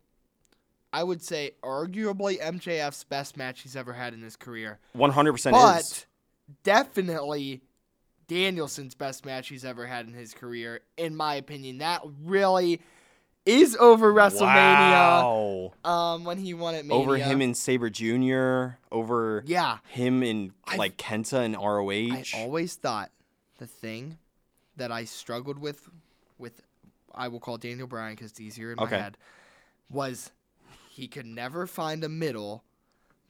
[0.94, 4.80] I would say, arguably MJF's best match he's ever had in his career.
[4.96, 6.06] 100% but is.
[6.64, 7.62] definitely
[8.28, 11.80] Danielson's best match he's ever had in his career, in my opinion.
[11.80, 12.80] That really
[13.46, 14.44] is over WrestleMania.
[14.44, 15.74] Wow.
[15.84, 19.80] Um, when he won it, Over him in Sabre Jr., over yeah.
[19.90, 22.38] him in I- like Kenta and ROH.
[22.38, 23.12] I always thought
[23.58, 24.18] the thing
[24.78, 25.90] that I struggled with,
[26.38, 26.62] with
[27.14, 28.96] I will call Daniel Bryan because it's easier in Okay.
[28.96, 29.18] my head,
[29.90, 30.32] was
[30.94, 32.64] he could never find a middle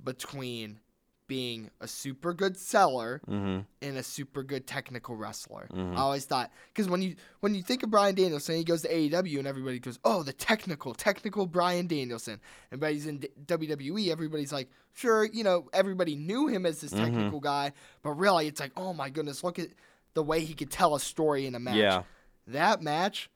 [0.04, 0.80] between
[1.28, 3.62] being a super good seller Mm-hmm.
[3.82, 5.68] and a super good technical wrestler.
[5.72, 5.94] Mhm.
[5.96, 8.90] I always thought because when you when you think of Bryan Danielson, he goes to
[8.94, 12.42] AEW and everybody goes, "Oh, the technical, technical Bryan Danielson."
[12.72, 16.82] And but he's in D- WWE, everybody's like, "Sure, you know, everybody knew him as
[16.82, 17.06] this Mhm.
[17.06, 17.72] technical guy,
[18.04, 19.70] but really, it's like, oh my goodness, look at
[20.16, 22.04] the way he could tell a story in a match." Yeah.
[22.46, 23.30] that match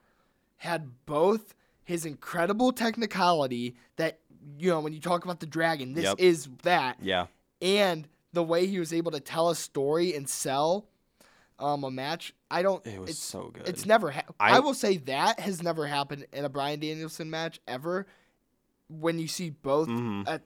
[0.57, 1.55] had both
[1.87, 4.19] his incredible technicality that
[4.59, 6.19] you know when you talk about the dragon, this Yep.
[6.19, 7.27] is that Yeah.
[7.61, 10.85] and the way he was able to tell a story and sell
[11.59, 12.33] um, a match.
[12.51, 12.85] I don't.
[12.85, 13.67] It was it's, so good.
[13.69, 14.11] It's never.
[14.11, 18.05] Ha- I, I- will say that has never happened in a Bryan Danielson match ever.
[18.89, 20.27] When you see both Mhm.
[20.27, 20.43] at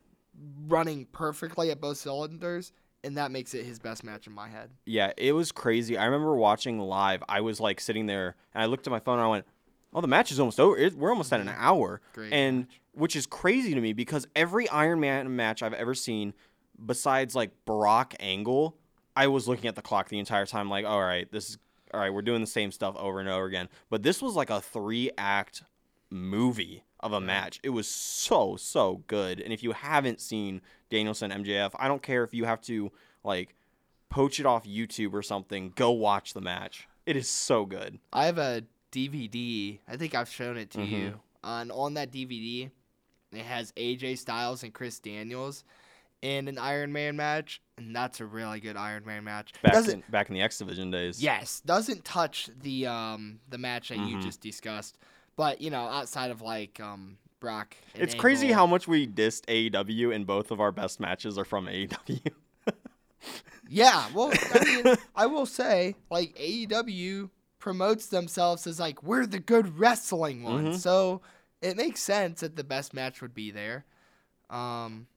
[0.68, 2.72] running perfectly at both cylinders,
[3.04, 4.70] and that makes it his best match in my head.
[4.86, 5.98] Yeah, it was crazy.
[5.98, 7.24] I remember watching live.
[7.28, 9.46] I was like sitting there and I looked at my phone and I went,
[9.94, 10.78] "Oh, the match is almost over.
[10.78, 11.62] It- We're almost at an mm-hmm.
[11.62, 12.82] hour." Great and match.
[12.94, 16.34] which is crazy to me because every Iron Man match I've ever seen,
[16.84, 18.78] besides like Brock Angle,
[19.16, 21.58] I was looking at the clock the entire time, like, "All right, this is
[21.94, 22.14] all right.
[22.14, 25.12] We're doing the same stuff over and over again." But this was like a three
[25.18, 25.64] act
[26.10, 27.60] movie of a match.
[27.64, 29.39] It was so so good.
[29.39, 32.92] And if you haven't seen Danielson MJF, I don't care if you have to
[33.24, 33.56] like
[34.10, 35.74] poach it off YouTube or something.
[35.76, 36.88] Go watch the match.
[37.06, 38.00] It is so good.
[38.14, 39.80] I have a DVD.
[39.88, 40.89] I think I've shown it to Mhm.
[40.92, 41.20] you.
[41.44, 42.70] On on that DVD,
[43.32, 45.64] it has AJ Styles and Chris Daniels
[46.22, 49.54] in an Iron Man match, and that's a really good Iron Man match.
[49.64, 51.22] Back doesn't in, back in the X Division days.
[51.22, 54.22] yes doesn't touch the um the match that you Mhm.
[54.22, 54.98] just discussed,
[55.36, 57.76] but you know outside of like um Brock.
[57.96, 61.46] and It's crazy how much we dissed AEW and both of our best matches are
[61.46, 62.20] from AEW.
[63.68, 67.30] Yeah, well, I mean, I will say, like AEW
[67.62, 70.80] promotes themselves as like we're the good wrestling ones, Mhm.
[70.80, 71.22] so
[71.62, 73.86] it makes sense that the best match would be there.
[74.49, 75.07] Um,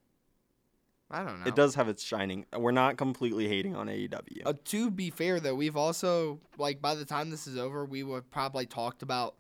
[1.11, 1.47] I don't know.
[1.47, 2.47] It does have its shining.
[2.57, 4.43] We're not completely hating on AEW.
[4.45, 8.03] Uh, to be fair, though, we've also like by the time this is over, we
[8.03, 9.35] would probably talked about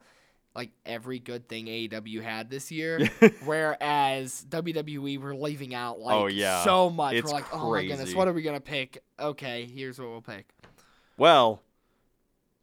[0.54, 3.00] like every good thing AEW had this year,
[3.44, 6.62] whereas WWE we're leaving out like Oh, yeah.
[6.62, 7.14] so much.
[7.14, 9.02] It's we're like, oh my goodness, what are we gonna pick?
[9.18, 10.46] Okay, here's what we'll pick.
[11.16, 11.60] Well,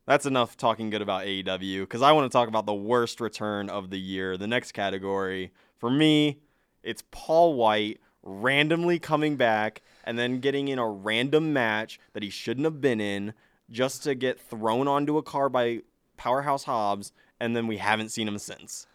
[0.05, 3.69] that's enough talking good about AEW because I want to talk about the worst return
[3.69, 4.37] of the year.
[4.37, 6.39] The next category for me,
[6.83, 12.29] it's Paul White randomly coming back and then getting in a random match that he
[12.29, 13.33] shouldn't have been in
[13.69, 15.81] just to get thrown onto a car by
[16.17, 18.85] Powerhouse Hobbs, and then we haven't seen him since.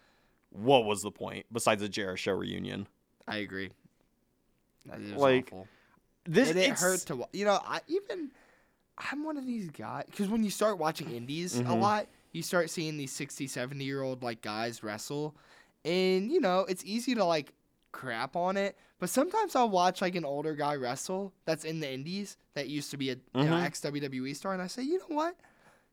[0.51, 2.87] What was the point besides a Jericho show reunion?
[3.27, 3.71] I agree.
[5.15, 5.67] Like, awful.
[6.25, 7.59] This And it hurt to you know.
[7.65, 8.31] I even
[8.97, 11.79] I'm one of these guys because when you start watching indies a Mhm.
[11.81, 15.35] lot, you start seeing these 60, 70 year old like guys wrestle,
[15.85, 17.53] and you know it's easy to like
[17.91, 18.77] crap on it.
[18.99, 22.89] But sometimes I'll watch like an older guy wrestle that's in the indies that used
[22.91, 25.35] to be a you know, ex WWE star, and I say, you know what?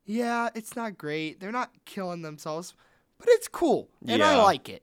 [0.07, 1.41] Yeah, it's not great.
[1.41, 2.75] They're not killing themselves,
[3.19, 4.83] but it's cool, and I like it.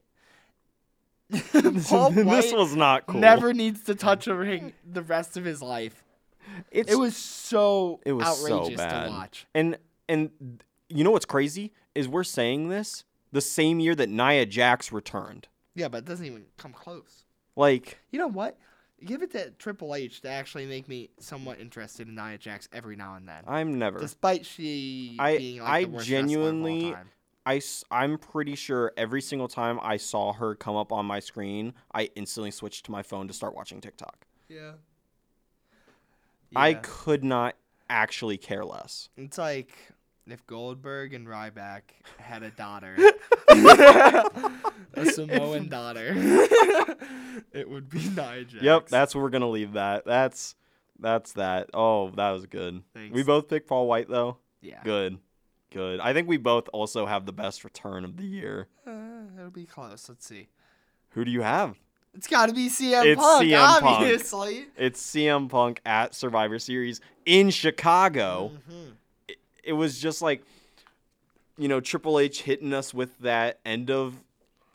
[1.88, 3.22] Paul this White was not cool.
[3.22, 6.01] never needs to touch a ring the rest of his life.
[6.72, 9.06] It's It was so It was so outrageous bad.
[9.06, 9.48] to watch.
[9.54, 9.78] And
[10.10, 14.92] and you know what's crazy is we're saying this the same year that Nia Jax
[14.92, 15.48] returned.
[15.76, 17.24] Yeah, but it doesn't even come close.
[17.56, 18.58] Like You know what?
[19.04, 22.96] Give it to Triple H to actually make me somewhat interested in Nia Jax every
[22.96, 23.44] now and then.
[23.48, 24.00] I'm never.
[24.00, 27.10] Despite she I- being like I the worst genuinely- of all time.
[27.44, 27.60] I
[27.92, 32.12] am pretty sure every single time I saw her come up on my screen, I
[32.16, 34.28] instantly switched to my phone to start watching TikTok.
[34.48, 34.74] Yeah.
[36.56, 37.56] I could not
[37.89, 39.10] actually care less.
[39.18, 39.76] It's like
[40.28, 41.82] if Goldberg and Ryback
[42.18, 42.95] had a daughter,
[43.49, 46.14] a Samoan daughter,
[47.52, 48.64] it would be Nia Jax.
[48.64, 50.06] Yep, that's where we're gonna leave that.
[50.06, 50.56] That's
[50.99, 51.70] that's that.
[51.74, 52.84] Oh, that was good.
[53.12, 54.38] We both picked Paul White though.
[54.62, 54.82] yeah.
[54.84, 55.18] Good,
[55.72, 55.99] good.
[55.99, 58.68] I think we both also have the best return of the year.
[58.86, 58.91] Uh,
[59.38, 60.08] it'll be close.
[60.08, 60.49] Let's see.
[61.12, 61.78] Who do you have?
[62.14, 63.84] It's got to be CM It's Punk, CM Punk.
[63.84, 64.66] obviously.
[64.78, 68.51] It's CM Punk at Survivor Series in Chicago.
[68.70, 68.93] Mhm.
[69.30, 70.43] It, it was just like,
[71.57, 74.16] you know, Triple H hitting us with that end of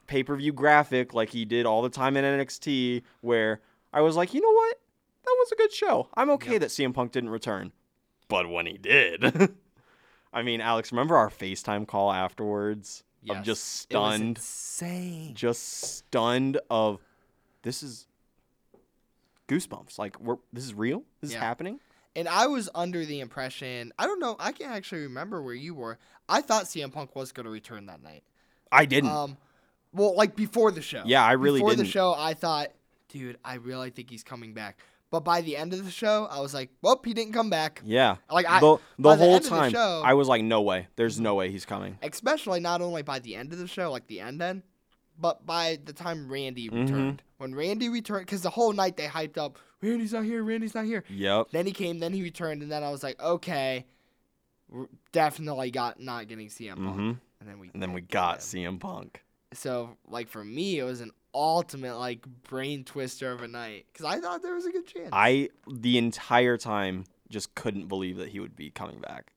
[0.07, 3.61] pay per view graphic like he did all the time in NXT, where
[3.93, 4.81] I was like, you know what?
[5.25, 6.09] That was a good show.
[6.15, 6.61] I'm okay Yep.
[6.63, 7.73] that CM Punk didn't return.
[8.29, 9.25] But when he did,
[10.33, 14.39] I mean, Alex, remember our FaceTime call afterwards of just It was stunned?
[14.39, 15.35] insane.
[15.35, 15.63] just
[15.97, 17.01] stunned of
[17.67, 18.07] this is
[19.49, 21.39] goosebumps like we're this is real this Yeah.
[21.39, 21.81] is happening
[22.17, 25.75] And I was under the impression, I don't know, I can't actually remember where you
[25.75, 25.99] were.
[26.31, 28.23] I thought CM Punk was going to return that night.
[28.73, 29.37] i didn't Um,
[29.93, 31.03] Well, like before the show.
[31.05, 31.89] Yeah, I really before didn't.
[31.93, 32.69] Before the show, I thought,
[33.11, 34.79] dude, I really think he's coming back.
[35.11, 37.83] But by the end of the show, I was like, well, he didn't come back.
[37.85, 38.17] Yeah.
[38.31, 40.89] Like, I- the the whole end the time show- I was like, no way.
[40.97, 41.99] There's no way he's coming.
[42.03, 44.63] Especially not only by the end of the show, like the end end,
[45.21, 46.81] but by the time Randy Mm-hmm.
[46.81, 47.23] returned.
[47.39, 50.85] When Randy returned, because the whole night they hyped up, Randy's not here, Randy's not
[50.87, 51.05] here.
[51.11, 51.49] Yep.
[51.53, 53.85] Then he came, then he returned, and then I was like, okay,
[55.13, 56.97] definitely got not getting CM Punk.
[56.99, 57.19] Mhm.
[57.41, 58.77] And then we And then we got him.
[58.77, 59.23] CM Punk.
[59.53, 64.07] So like for me, it was an ultimate like brain twister of a night because
[64.07, 65.11] I thought there was a good chance.
[65.13, 69.33] I the entire time just couldn't believe that he would be coming back.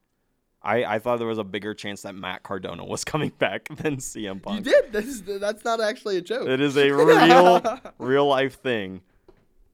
[0.61, 3.97] I, I thought there was a bigger chance that Matt Cardona was coming back than
[3.97, 4.65] CM Punk.
[4.65, 4.91] you did.
[4.91, 6.47] This is, that's not actually a joke.
[6.47, 9.01] It is a real real life thing.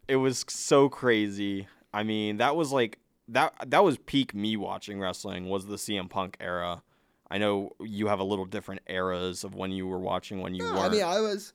[0.07, 1.67] It was so crazy.
[1.93, 6.09] I mean, that was like that that was peak me watching wrestling was the CM
[6.09, 6.83] Punk era.
[7.31, 10.63] I know you have a little different eras of when you were watching when you
[10.63, 10.79] No, weren't.
[10.85, 11.53] I mean, I was.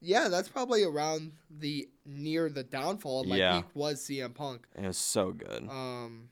[0.00, 3.56] Yeah, that's probably around the near the downfall of my Yeah.
[3.56, 4.66] peak was CM Punk.
[4.74, 5.66] it was so good.
[5.68, 6.28] Um,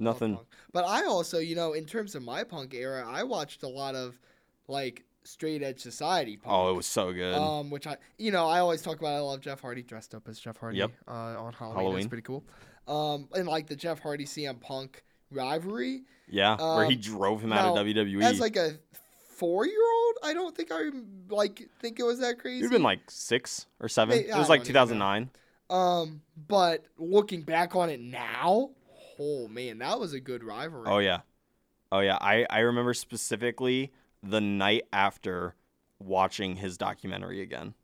[0.00, 0.38] Nothing.
[0.72, 3.94] But I also, you know, in terms of my punk era, I watched a lot
[3.94, 4.18] of
[4.66, 6.54] like straight edge society punk.
[6.54, 7.34] Oh, it was so good.
[7.34, 9.14] Um, which I, you know, I always talk about.
[9.14, 10.78] I love Jeff Hardy dressed up as Jeff Hardy.
[10.78, 10.92] Yep.
[11.06, 11.76] Uh, on Halloween.
[11.76, 11.96] Halloween.
[11.96, 12.44] That's pretty cool.
[12.88, 16.02] Um, and like the Jeff Hardy CM Punk rivalry.
[16.28, 17.86] yeah, where he um, drove him out of.
[17.86, 18.22] WWE.
[18.22, 18.78] As like a
[19.36, 20.90] four year old, I don't think I
[21.28, 22.62] like think it was that crazy.
[22.62, 24.18] You've been like six or seven.
[24.18, 25.26] It was like don't even know.
[25.26, 25.30] 2009.
[25.70, 28.70] Um, but looking back on it now,
[29.20, 30.86] oh man, that was a good rivalry.
[30.88, 31.20] Oh yeah,
[31.92, 32.16] oh yeah.
[32.20, 33.92] I I remember specifically
[34.22, 35.54] the night after
[35.98, 37.74] watching his documentary again.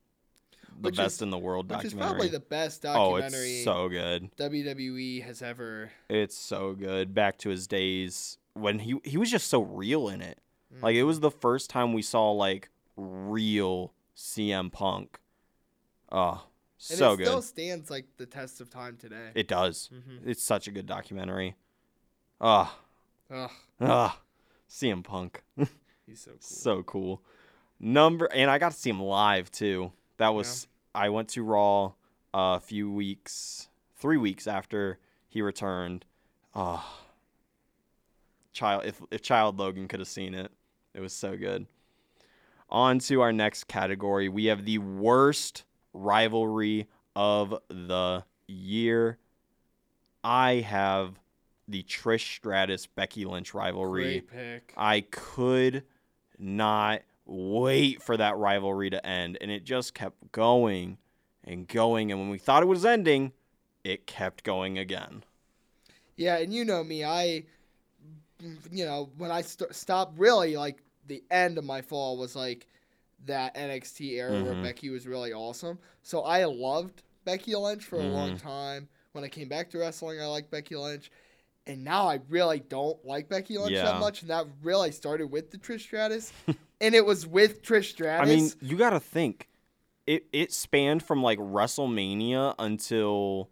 [0.79, 2.11] The Which best is- in the world Which is documentary.
[2.11, 3.39] probably the best documentary.
[3.39, 4.31] oh, it's so good.
[4.37, 5.91] WWE has ever.
[6.11, 7.15] It's so good.
[7.15, 10.39] Back to his days when he he was just so real in it.
[10.75, 10.83] Mm.
[10.83, 15.19] Like it was the first time we saw like real CM Punk.
[16.13, 16.45] Oh,
[16.91, 17.27] And so it good.
[17.27, 19.31] still stands like the test of time today.
[19.35, 19.89] It does.
[19.93, 20.27] Mhm.
[20.27, 21.57] It's such a good documentary.
[22.41, 22.79] Ah,
[23.31, 23.51] Ugh,
[23.81, 24.21] ah,
[24.69, 25.43] CM Punk.
[26.07, 26.41] he's so cool.
[26.41, 27.23] so cool.
[27.81, 29.93] Number and I got to see him live too.
[30.19, 31.93] That was I went to Raw
[32.35, 34.99] a few weeks, three weeks after
[35.29, 36.05] he returned.
[36.55, 36.85] Oh,
[38.53, 40.51] child, if if Child Logan could have seen it,
[40.95, 41.67] it was so good.
[42.69, 44.29] On to our next category.
[44.29, 45.65] We have the worst
[45.97, 49.19] rivalry of the year.
[50.23, 51.19] I have
[51.69, 54.21] the Trish Stratus Becky Lynch rivalry.
[54.21, 54.75] Great pick.
[54.77, 55.85] I could
[56.39, 59.39] not wait for that rivalry to end.
[59.41, 60.99] And it just kept going
[61.45, 62.11] and going.
[62.11, 63.33] And when we thought it was ending,
[63.85, 65.25] it kept going again.
[66.17, 67.45] Yeah, and you know me, I,
[68.71, 72.67] you know, when I st- stopped really like the end of my fall was like
[73.25, 74.63] that NXT era where Mhm.
[74.63, 75.79] Becky was really awesome.
[76.03, 78.43] So I loved Becky Lynch for a long Mhm.
[78.43, 78.89] time.
[79.13, 81.11] When I came back to wrestling, I liked Becky Lynch.
[81.67, 83.85] And now I really don't like Becky Lynch Yeah.
[83.85, 84.21] that much.
[84.23, 86.33] And that really started with the Trish Stratus.
[86.81, 88.31] and it was with Trish Stratus.
[88.31, 89.49] I mean, you got to think.
[90.07, 93.51] It, it spanned from like WrestleMania until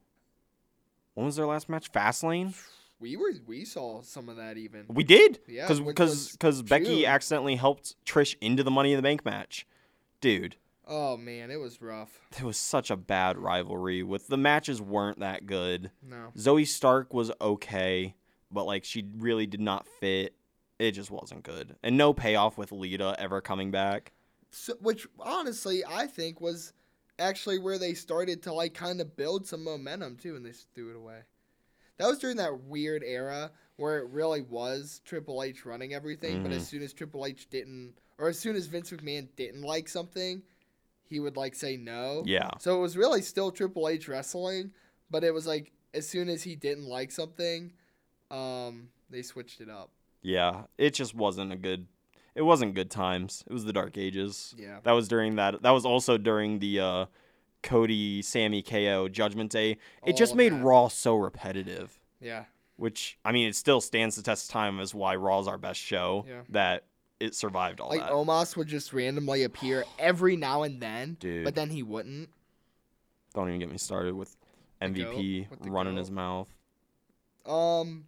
[1.15, 1.91] when was their last match?
[1.91, 2.55] Fastlane.
[3.01, 4.85] We were we saw some of that even.
[4.89, 5.41] We did.
[5.47, 9.67] Yeah, Because because because Becky accidentally helped Trish into the Money in the Bank match.
[10.21, 12.21] Dude, Oh man, it was rough.
[12.37, 14.03] it was such a bad rivalry.
[14.03, 15.91] With the matches weren't that good.
[16.03, 16.33] No.
[16.37, 18.15] Zoey Stark was okay,
[18.51, 20.35] but like she really did not fit.
[20.79, 21.77] It just wasn't good.
[21.83, 24.13] And no payoff with Lita ever coming back.
[24.51, 26.73] So, which honestly I think was
[27.19, 30.69] actually where they started to like kind of build some momentum too, and they just
[30.75, 31.21] threw it away.
[31.99, 36.53] That was during that weird era where it really was Triple H running everything, but
[36.53, 36.57] Mhm.
[36.57, 40.43] as soon as Triple H didn't, or as soon as Vince McMahon didn't like something,
[41.09, 42.23] he would like say no.
[42.27, 42.51] Yeah.
[42.59, 44.73] So it was really still Triple H wrestling,
[45.11, 47.73] but it was like as soon as he didn't like something,
[48.31, 49.91] um, they switched it up.
[50.23, 50.65] Yeah.
[50.79, 51.87] It just wasn't a good
[52.35, 53.45] it wasn't good times.
[53.47, 54.57] It was the dark ages.
[54.59, 54.81] Yeah.
[54.83, 57.07] That was during that that was also during the uh
[57.65, 59.73] Cody Sami KO Judgment Day.
[59.73, 60.63] It All just made that.
[60.63, 61.99] Raw so repetitive.
[62.21, 62.45] Yeah.
[62.77, 65.81] Which I mean it still stands the test of time as why Raw's our best
[65.81, 66.25] show.
[66.29, 66.43] Yeah.
[66.51, 66.85] That
[67.19, 68.11] it survived all Like that.
[68.13, 71.45] Omos would just randomly appear every now and then, Dude.
[71.45, 72.29] but then he wouldn't.
[73.35, 74.37] Don't even get me started with
[74.83, 75.51] MVP?
[75.51, 76.01] With running goat?
[76.01, 76.49] his mouth.
[77.47, 78.05] Um,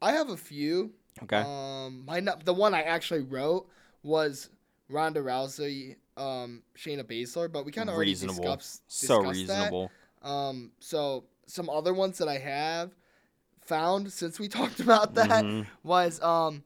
[0.00, 0.92] I have a few.
[1.22, 1.42] Okay.
[1.44, 3.68] Um, my the one I actually wrote
[4.02, 4.50] was
[4.88, 8.56] Ronda Rousey, um, Shayna Baszler, but we kind of already reasonable.
[8.56, 9.54] discussed, so discussed that.
[9.56, 9.90] reasonable.
[10.22, 12.90] Um, so some other ones that I have
[13.62, 15.66] found since we talked about that Mhm.
[15.82, 16.62] was um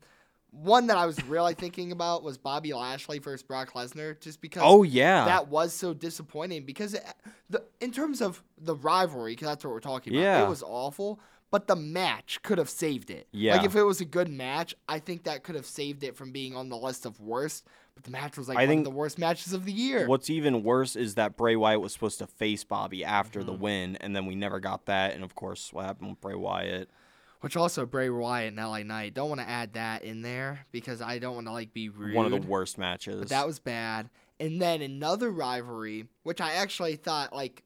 [0.51, 4.62] one that I was really thinking about was Bobby Lashley versus Brock Lesnar, just because.
[4.64, 5.24] Oh yeah.
[5.24, 7.05] That was so disappointing because it,
[7.51, 10.22] the in terms of the rivalry, because that's what we're talking about.
[10.22, 10.47] Yeah.
[10.47, 11.18] It was awful,
[11.51, 13.26] but the match could have saved it.
[13.32, 13.57] Yeah.
[13.57, 16.30] Like if it was a good match, I think that could have saved it from
[16.30, 17.64] being on the list of worst.
[17.95, 20.07] But the match was like I one think of the worst matches of the year.
[20.09, 23.47] What's even worse is that Bray Wyatt was supposed to face Bobby after Mm-hmm.
[23.47, 25.14] the win, and then we never got that.
[25.14, 26.90] And of course, what happened with Bray Wyatt?
[27.40, 29.14] Which also Bray Wyatt and LA Knight.
[29.14, 32.14] Don't want to add that in there because I don't want to like be rude.
[32.14, 33.18] One of the worst matches.
[33.20, 34.09] But that was bad.
[34.40, 37.62] And then another rivalry, which I actually thought like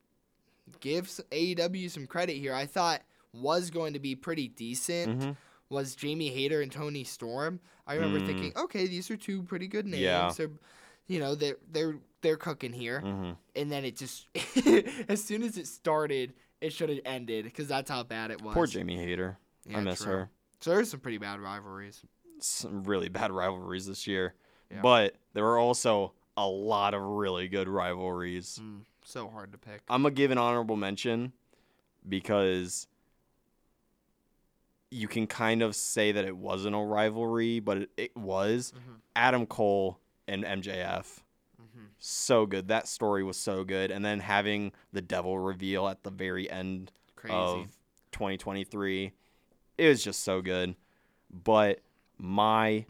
[0.80, 2.52] gives AEW some credit here.
[2.52, 3.02] I thought
[3.32, 5.20] was going to be pretty decent.
[5.20, 5.36] Mhm.
[5.70, 7.60] Was Jamie Hayter and Toni Storm?
[7.86, 8.26] I remember Mm.
[8.26, 10.02] thinking, okay, these are two pretty good names.
[10.02, 10.32] Yeah.
[10.36, 10.50] They're,
[11.06, 13.00] you know, they're they're they're cooking here.
[13.04, 13.36] Mhm.
[13.54, 14.28] And then it just,
[15.08, 18.54] as soon as it started, it should have ended because that's how bad it was.
[18.54, 19.38] Poor Jamie Hayter.
[19.66, 20.12] Yeah, I miss true.
[20.12, 20.30] her.
[20.60, 22.00] So there's some pretty bad rivalries.
[22.40, 24.34] Some really bad rivalries this year,
[24.70, 24.80] Yeah.
[24.80, 28.58] but there were also a lot of really good rivalries.
[28.62, 29.82] Mm, so hard to pick.
[29.88, 31.32] I'm gonna give an honorable mention
[32.08, 32.86] because
[34.90, 38.72] you can kind of say that it wasn't a rivalry, but it, it was.
[38.76, 39.00] Mhm.
[39.16, 41.22] Adam Cole and MJF.
[41.60, 41.88] Mhm.
[41.98, 42.68] So good.
[42.68, 43.90] That story was so good.
[43.90, 47.34] And then having the devil reveal at the very end Crazy.
[47.34, 47.66] of
[48.12, 49.12] 2023,
[49.76, 50.74] it was just so good.
[51.30, 51.80] But
[52.16, 52.86] my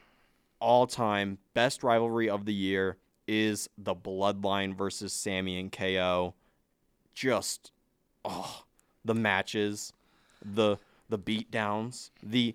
[0.61, 2.97] all time best rivalry of the year
[3.27, 6.35] is the Bloodline versus Sami and KO.
[7.15, 7.73] Just,
[8.25, 8.65] oh,
[9.05, 9.93] the matches,
[10.45, 10.77] the
[11.09, 12.55] the beatdowns, the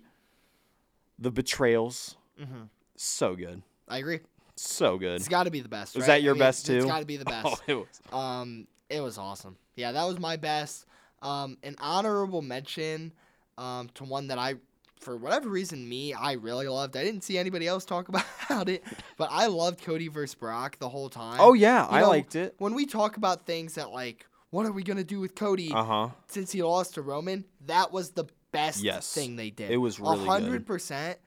[1.18, 2.16] the betrayals.
[2.40, 2.68] Mhm.
[2.96, 3.62] So good.
[3.88, 4.20] I agree.
[4.56, 5.16] So good.
[5.16, 5.94] It's got to be the best.
[5.96, 6.14] Was right?
[6.14, 6.88] that your I mean, best It's too?
[6.88, 7.46] got to be the best.
[7.46, 8.00] Oh, it was.
[8.12, 9.56] Um, it was awesome.
[9.76, 10.86] Yeah, that was my best.
[11.22, 13.12] Um, an honorable mention,
[13.58, 14.54] um, to one that I,
[15.00, 16.96] for whatever reason, me I really loved.
[16.96, 18.08] I didn't see anybody else talk
[18.48, 18.84] about it,
[19.16, 21.38] but I loved Cody versus Brock the whole time.
[21.40, 22.54] Oh yeah, You I know, liked it.
[22.58, 25.84] When we talk about things that like, what are we gonna do with Cody Uh
[25.84, 26.08] huh.
[26.28, 27.44] since he lost to Roman?
[27.66, 29.12] That was the best Yes.
[29.12, 29.70] thing they did.
[29.70, 30.26] It was really good.
[30.28, 31.18] hundred percent.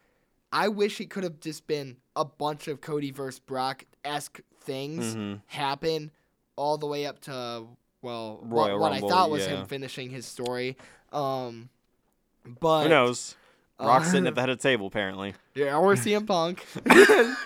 [0.52, 5.16] I wish it could have just been a bunch of Cody versus Brock esque things
[5.16, 5.42] Mhm.
[5.48, 6.12] happen
[6.56, 7.68] all the way up to
[8.02, 9.58] well Royal what, what Rumble, I thought was yeah.
[9.62, 10.78] him finishing his story.
[11.12, 11.70] Um,
[12.62, 13.36] but Who knows?
[13.80, 15.34] Rock's uh, sitting at the head of the table apparently.
[15.54, 16.66] Yeah, or CM Punk.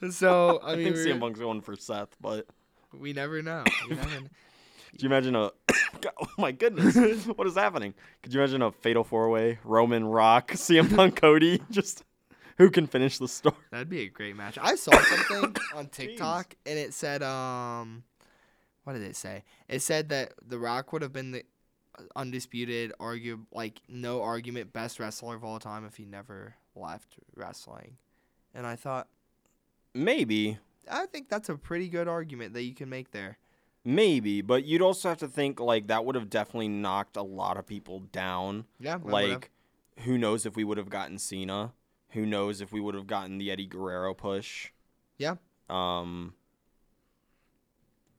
[0.10, 2.46] so I I, think CM Punk's going for Seth, but
[2.92, 3.64] we never know.
[3.88, 4.30] We never kn- could
[5.02, 5.50] you imagine a?
[6.00, 7.94] God, oh my goodness, what is happening?
[8.22, 9.58] Could you imagine a fatal four way?
[9.64, 12.04] Roman, Rock, CM Punk, Cody, just
[12.56, 13.56] who can finish the story?
[13.70, 14.58] That'd be a great match.
[14.60, 18.04] I saw something on TikTok and it said, um,
[18.84, 19.44] what did it say?
[19.68, 21.44] It said that The Rock would have been the
[22.14, 27.96] undisputed, argue like no argument best wrestler of all time if he never left wrestling.
[28.54, 29.08] And I thought,
[29.94, 30.58] Maybe,
[30.90, 33.38] I think that's a pretty good argument that you can make there.
[33.84, 37.56] Maybe, but you'd also have to think like that would have definitely knocked a lot
[37.56, 38.64] of people down.
[38.80, 38.98] Yeah.
[39.02, 39.50] Like,
[40.00, 41.72] who knows if we would have gotten Cena?
[42.10, 44.70] Who knows if we would have gotten the Eddie Guerrero push?
[45.18, 45.36] Yeah.
[45.68, 46.34] Um.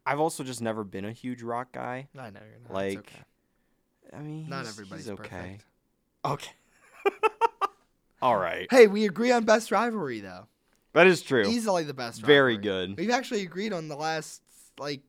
[0.06, 2.08] I've also just never been a huge rock guy.
[2.18, 2.74] I know you're not.
[2.74, 3.24] like, okay.
[4.18, 5.30] I mean, Not he's- everybody's he's okay.
[5.30, 5.66] perfect.
[6.26, 6.52] Okay.
[8.22, 8.68] All right.
[8.72, 10.48] Hey, we agree on best rivalry though.
[10.94, 11.48] That is true.
[11.48, 12.22] Easily the best.
[12.22, 12.98] Very good.
[12.98, 14.42] We've actually agreed on the last
[14.80, 15.02] like.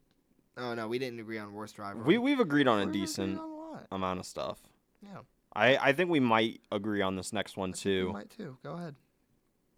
[0.61, 2.03] Oh no, we didn't agree on worst driver.
[2.03, 3.87] We we've agreed on a agreed decent on a lot.
[3.91, 4.59] amount of stuff.
[5.03, 5.19] Yeah.
[5.55, 8.13] I I think we might agree on this next one I think we too.
[8.13, 8.57] might too.
[8.63, 8.95] Go ahead.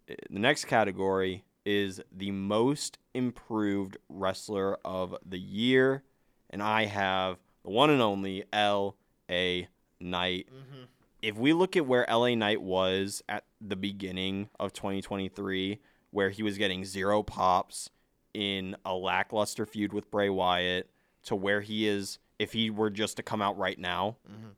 [0.09, 6.03] Uh, The next category is the most improved wrestler of the year,
[6.49, 9.69] and I have the one and only L.A.
[9.99, 10.47] Knight.
[10.51, 10.83] Mm-hmm.
[11.21, 15.79] if we look at where LA Knight was at the beginning of 2023,
[16.11, 17.89] where he was getting zero pops
[18.33, 20.89] in a lackluster feud with Bray Wyatt,
[21.23, 24.55] to where he is if he were just to come out right now, Mhm.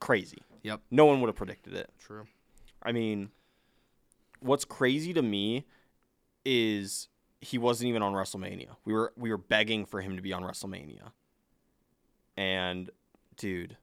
[0.00, 0.38] crazy.
[0.62, 0.80] Yep.
[0.90, 1.90] No one would have predicted it.
[1.98, 2.26] True.
[2.82, 3.30] I mean,
[4.40, 5.64] what's crazy to me
[6.44, 7.08] is
[7.40, 8.76] he wasn't even on WrestleMania.
[8.84, 11.12] We were we were begging for him to be on WrestleMania.
[12.36, 12.90] And
[13.36, 13.76] dude,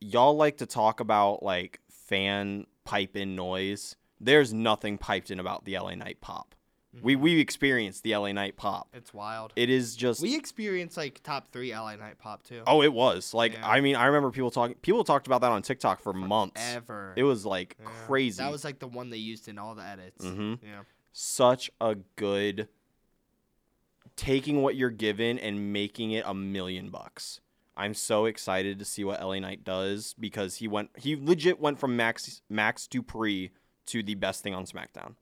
[0.00, 3.96] y'all like to talk about like fan pipe in noise.
[4.20, 6.54] There's nothing piped in about the LA Knight pop.
[7.00, 8.88] We we experienced the LA Knight pop.
[8.92, 9.52] It's wild.
[9.56, 12.62] It is just we experienced like top three LA Knight pop too.
[12.66, 13.32] Oh, it was.
[13.32, 13.66] Like Yeah.
[13.66, 16.60] I mean, I remember people talking people talked about that on TikTok for months.
[16.74, 17.14] Ever.
[17.16, 17.88] It was like Yeah.
[18.06, 18.42] crazy.
[18.42, 20.24] That was like the one they used in all the edits.
[20.24, 20.64] Mm-hmm.
[20.66, 20.82] Yeah.
[21.12, 22.68] such a good
[24.16, 27.40] taking what you're given and making it a million bucks.
[27.76, 31.78] I'm so excited to see what LA Knight does because he went he legit went
[31.78, 33.50] from Max Max Dupri
[33.86, 35.14] to the best thing on SmackDown.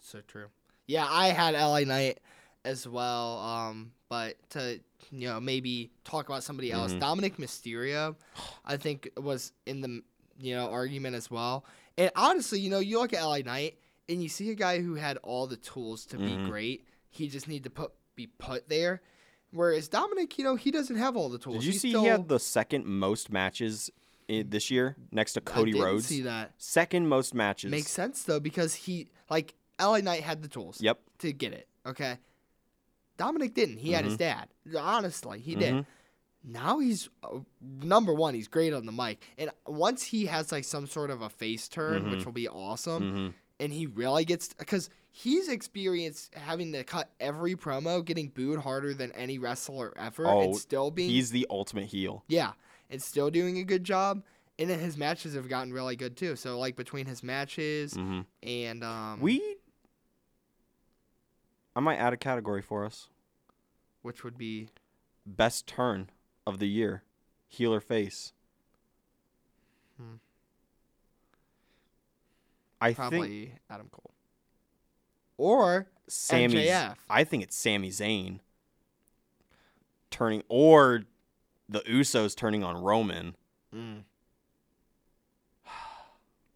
[0.00, 0.46] So true.
[0.88, 2.18] Yeah, I had LA Knight
[2.64, 3.38] as well.
[3.38, 4.80] Um, but to
[5.12, 7.00] you know maybe talk about somebody else, Mhm.
[7.00, 8.16] Dominik Mysterio,
[8.64, 10.02] I think was in the
[10.40, 11.64] you know argument as well.
[11.96, 13.78] And honestly, you know, you look at LA Knight
[14.08, 16.26] and you see a guy who had all the tools to Mhm.
[16.44, 16.84] be great.
[17.10, 19.00] He just need to put be put there.
[19.50, 21.56] Whereas Dominik, you know, he doesn't have all the tools.
[21.58, 23.90] Did you He's see still, he had the second most matches
[24.30, 26.06] i this year next to Cody I Rhodes?
[26.06, 27.70] See that Second most matches.
[27.70, 30.80] makes sense though because he like LA Knight had the tools.
[30.80, 30.98] Yep.
[31.18, 31.66] to get it.
[31.86, 32.16] Okay.
[33.18, 33.78] Dominik didn't.
[33.78, 34.48] He had his dad.
[34.78, 35.74] Honestly, he did.
[35.74, 35.86] Mhm.
[36.44, 38.34] Now he's uh, number one.
[38.34, 41.66] He's great on the mic, and once he has like some sort of a face
[41.68, 43.34] turn, which will be awesome, Mhm.
[43.58, 48.94] and he really gets because he's experienced having to cut every promo, getting booed harder
[48.94, 52.22] than any wrestler ever, Oh, and still being He's the ultimate heel.
[52.28, 52.52] yeah,
[52.88, 54.22] and still doing a good job.
[54.60, 56.34] And then his matches have gotten really good too.
[56.36, 58.26] So like between his matches Mhm.
[58.44, 59.56] and um, We.
[61.78, 63.06] I might add a category for us.
[64.02, 64.66] which would be
[65.24, 66.10] Best turn
[66.44, 67.04] of the year,
[67.46, 68.32] heel or face.
[69.96, 70.14] Hmm.
[72.80, 74.10] I probably think Adam Cole.
[75.36, 76.48] Or Sami.
[76.48, 76.96] MJF.
[77.08, 78.40] I think it's Sami Zayn
[80.10, 81.04] turning, or
[81.68, 83.36] the Usos turning on Roman.
[83.72, 84.02] the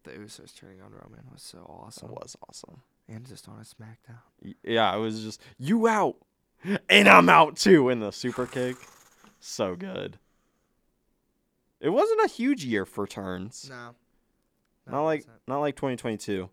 [0.07, 2.09] Usos turning on Roman was so awesome.
[2.09, 2.81] It was awesome.
[3.09, 4.53] And just on a SmackDown.
[4.63, 6.15] Yeah, it was just you out,
[6.89, 8.77] and I'm out too in the super kick.
[9.39, 10.17] So good.
[11.79, 13.67] It wasn't a huge year for turns.
[13.69, 13.95] No.
[14.87, 16.49] not like not like 2022.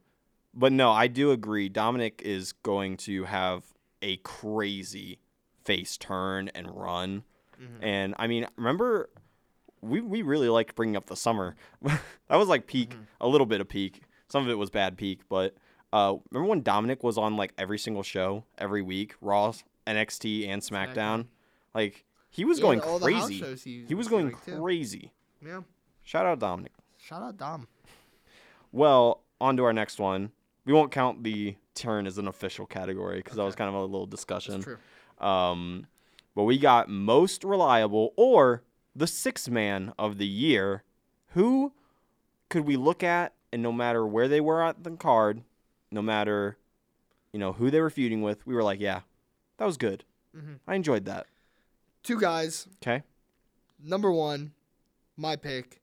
[0.53, 1.71] But no, I do agree.
[1.71, 3.63] Dominik is going to have
[4.03, 5.21] a crazy
[5.65, 7.23] face turn and run.
[7.61, 7.79] Mhm.
[7.83, 9.11] And I mean, remember
[9.81, 11.55] we we really liked bringing up the summer.
[11.83, 13.03] that was like peak, Mm-hmm.
[13.21, 14.03] a little bit of peak.
[14.29, 15.55] Some of it was bad peak, but
[15.93, 19.53] uh, remember when Dominik was on like every single show every week, Raw,
[19.87, 20.95] NXT, and SmackDown?
[20.95, 21.27] SmackDown.
[21.75, 23.57] Like he was Yeah, going the crazy.
[23.65, 24.37] he He was going too.
[24.61, 25.13] crazy.
[25.45, 25.63] Yeah.
[26.03, 26.69] Shout out Dominik.
[26.99, 27.67] Shout out Dom.
[28.73, 30.33] Well, on to our next one.
[30.65, 33.81] We won't count the turn as an official category because that was kind of a
[33.85, 34.55] little discussion.
[34.61, 35.27] That's true.
[35.27, 35.87] Um,
[36.35, 38.63] but we got most reliable or
[38.95, 40.85] the six man of the year.
[41.29, 41.73] Who
[42.49, 45.43] could we look at and no matter where they were at the card,
[45.91, 46.57] no matter
[47.33, 49.01] you know who they were feuding with, we were like, yeah,
[49.59, 50.05] that was good.
[50.37, 50.59] Mhm.
[50.67, 51.27] I enjoyed that.
[52.03, 52.67] Two guys.
[52.83, 53.03] Okay.
[53.83, 54.53] Number one,
[55.17, 55.81] my pick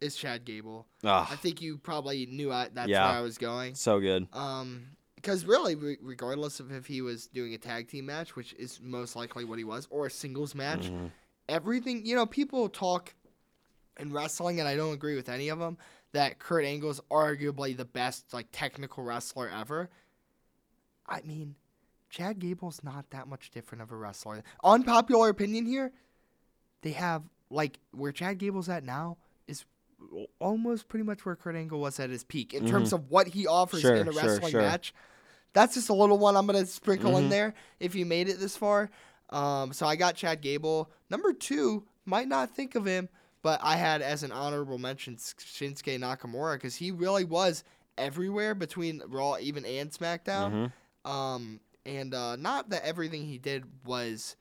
[0.00, 0.86] is Chad Gable.
[1.04, 3.08] I Ah, think you probably knew I, that's Yeah.
[3.10, 3.74] where I was going.
[3.74, 4.26] so good.
[4.32, 8.54] Um, because really, re- regardless of if he was doing a tag team match, which
[8.54, 11.10] is most likely what he was, or a singles match, Mhm.
[11.48, 13.14] everything you know, people talk
[13.98, 15.76] in wrestling, and I don't agree with any of them.
[16.12, 19.88] That Kurt Angle is arguably the best like technical wrestler ever.
[21.06, 21.54] I mean,
[22.08, 24.42] Chad Gable's not that much different of a wrestler.
[24.64, 25.92] Unpopular opinion here,
[26.82, 29.64] they have like where Chad Gable's at now is
[30.40, 33.46] almost pretty much where Kurt Angle was at his peak in terms of what he
[33.46, 34.62] offers Sure, in a wrestling sure.
[34.62, 34.92] match.
[35.52, 37.30] That's just a little one I'm gonna sprinkle in Mhm.
[37.30, 38.90] there if you made it this far.
[39.30, 40.90] Um, so I got Chad Gable.
[41.08, 43.08] Number two, might not think of him,
[43.42, 47.64] but I had as an honorable mention Shinsuke Nakamura because he really was
[47.96, 50.72] everywhere between Raw, even and SmackDown.
[51.04, 51.10] Mhm.
[51.10, 54.36] Um, and uh, not that everything he did was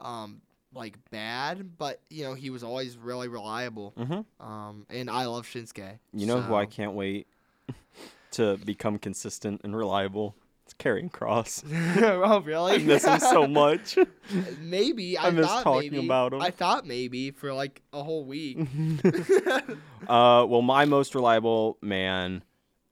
[0.00, 0.40] um,
[0.74, 3.92] like bad, but you know he was always really reliable.
[3.96, 4.24] Mhm.
[4.40, 5.98] Um, and I love Shinsuke.
[6.12, 7.26] You know who I can't wait
[8.32, 10.36] to become consistent and reliable?
[10.78, 11.62] Karrion Kross.
[12.24, 12.72] oh really?
[12.76, 13.98] I miss him so much.
[14.60, 16.42] maybe I, I miss thought talking maybe, about him.
[16.42, 18.58] I thought maybe for like a whole week.
[20.08, 22.42] Uh, well, my most reliable man,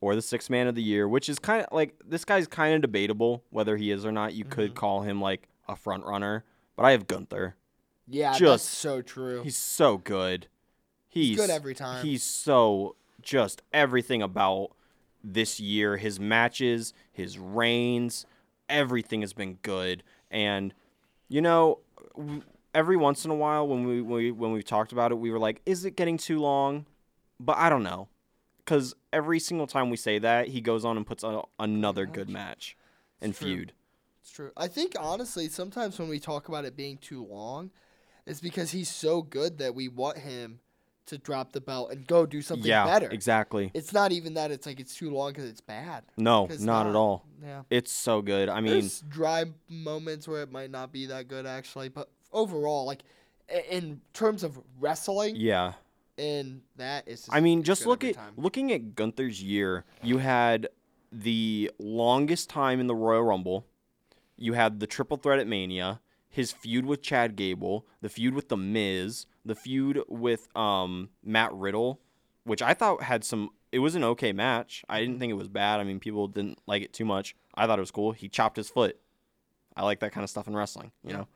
[0.00, 2.74] or the sixth man of the year, which is kind of like this guy's kind
[2.74, 4.34] of debatable whether he is or not.
[4.34, 4.52] You Mm-hmm.
[4.52, 6.44] could call him like a front runner,
[6.76, 7.54] but I have Gunther.
[8.08, 9.42] yeah, that's Just- so true.
[9.42, 10.48] He's so good.
[11.08, 12.04] He's, good every time.
[12.04, 14.72] He's so just everything about
[15.24, 15.96] this year.
[15.96, 18.26] His matches, his reigns,
[18.68, 20.04] everything has been good.
[20.30, 20.74] And
[21.28, 21.78] you know,
[22.74, 25.30] every once in a while when we, when we when we've talked about it, we
[25.30, 26.86] were like, is it getting too long?
[27.40, 28.08] But I don't know,
[28.58, 32.28] because every single time we say that, he goes on and puts a, another good
[32.28, 32.76] match
[33.20, 33.72] and feud.
[34.20, 34.52] It's true.
[34.56, 37.70] I think honestly, sometimes when we talk about it being too long,
[38.26, 40.60] it's because he's so good that we want him
[41.06, 43.08] to drop the belt and go do something yeah, better.
[43.10, 43.70] exactly.
[43.74, 46.04] It's not even that it's like it's too long because it's bad.
[46.16, 47.26] No, not, at all.
[47.42, 47.62] Yeah.
[47.70, 48.48] It's so good.
[48.48, 52.86] I mean, There's dry moments where it might not be that good actually, but overall,
[52.86, 53.02] like
[53.70, 55.74] in terms of wrestling, yeah.
[56.18, 57.28] and that is.
[57.30, 58.32] I mean, just look at time.
[58.36, 59.84] looking at Gunther's year.
[60.02, 60.68] You had
[61.12, 63.66] the longest time in the Royal Rumble.
[64.36, 66.00] You had the triple threat at Mania,
[66.34, 71.54] his feud with Chad Gable, the feud with The Miz, the feud with um, Matt
[71.54, 72.00] Riddle,
[72.42, 73.50] which I thought had some.
[73.70, 74.84] It was an okay match.
[74.88, 75.78] I didn't think it was bad.
[75.78, 77.36] I mean, people didn't like it too much.
[77.54, 78.10] I thought it was cool.
[78.10, 78.98] He chopped his foot.
[79.76, 80.90] I like that kind of stuff in wrestling.
[81.04, 81.28] You know,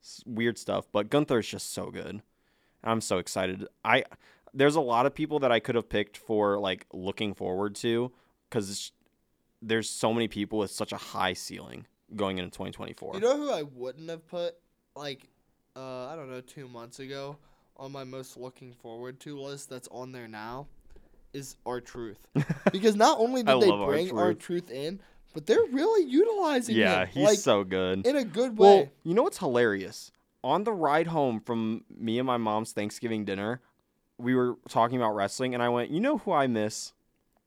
[0.00, 0.86] it's weird stuff.
[0.90, 2.22] But Gunther is just so good.
[2.82, 3.66] I'm so excited.
[3.84, 4.04] I
[4.54, 8.12] there's a lot of people that I could have picked for like looking forward to
[8.48, 8.92] because
[9.60, 11.86] there's so many people with such a high ceiling
[12.16, 13.14] going into 2024.
[13.14, 14.56] You know who I wouldn't have put
[14.94, 15.28] like
[15.76, 17.36] uh I don't know two months ago
[17.76, 20.66] on my most looking forward to list that's on there now
[21.32, 22.18] is R-Truth
[22.72, 25.00] because not only did they bring R-Truth in,
[25.34, 28.06] but they're really utilizing yeah, him he's like so good.
[28.06, 28.68] in a good way.
[28.68, 30.10] Well, you know what's hilarious?
[30.42, 33.60] On the ride home from me and my mom's Thanksgiving dinner,
[34.18, 36.92] we were talking about wrestling, and I went, "You know who I miss?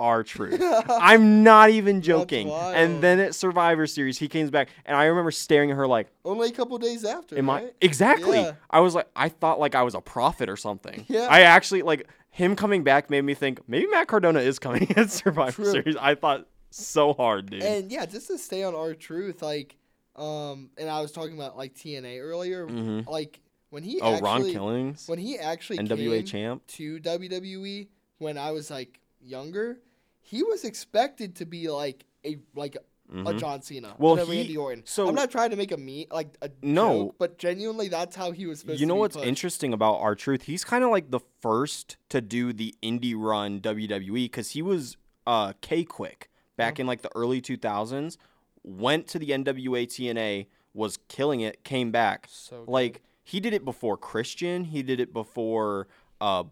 [0.01, 2.49] R-Truth." I'm not even joking.
[2.49, 6.07] And then at Survivor Series, he came back, and I remember staring at her like,
[6.25, 7.37] Only a couple days after.
[7.37, 8.53] "Am I exactly?" Yeah.
[8.69, 11.05] I was like, I thought like I was a prophet or something.
[11.07, 11.27] Yeah.
[11.29, 15.11] I actually like him coming back made me think maybe Matt Cardona is coming at
[15.11, 15.71] Survivor True.
[15.71, 15.95] Series.
[15.97, 17.61] I thought so hard, dude.
[17.63, 19.75] And yeah, just to stay on R-Truth, like,
[20.15, 23.07] um, and I was talking about like TNA earlier, Mhm.
[23.07, 26.67] like when he oh, actually, Ron Killings, when he actually NWA came champ.
[26.67, 27.87] to WWE
[28.19, 29.79] when I was like younger,
[30.21, 32.79] he was expected to be like a like a
[33.11, 33.39] Mhm.
[33.39, 34.83] John Cena, Well, a he- Randy Orton.
[34.85, 37.07] so- I'm not trying to make a me like a No.
[37.07, 39.27] joke, but genuinely, that's how he was supposed You know what's pushed.
[39.27, 40.43] interesting about R-Truth?
[40.43, 44.95] He's kind of like the first to do the indie run WWE because he was
[45.27, 48.17] uh, K-Kwik back in like the early 2000s.
[48.63, 52.27] Went to the NWA TNA, was killing it, came back.
[52.31, 52.71] So good.
[52.71, 54.63] like he did it before Christian.
[54.63, 55.89] He did it before
[56.21, 56.45] uh,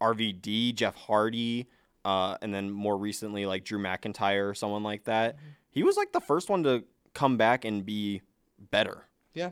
[0.00, 1.68] RVD, Jeff Hardy,
[2.06, 5.36] uh, and then more recently like Drew McIntyre or someone like that.
[5.36, 5.46] Mm-hmm.
[5.70, 6.84] He was like the first one to
[7.14, 8.22] come back and be
[8.70, 9.04] better.
[9.34, 9.50] Yeah,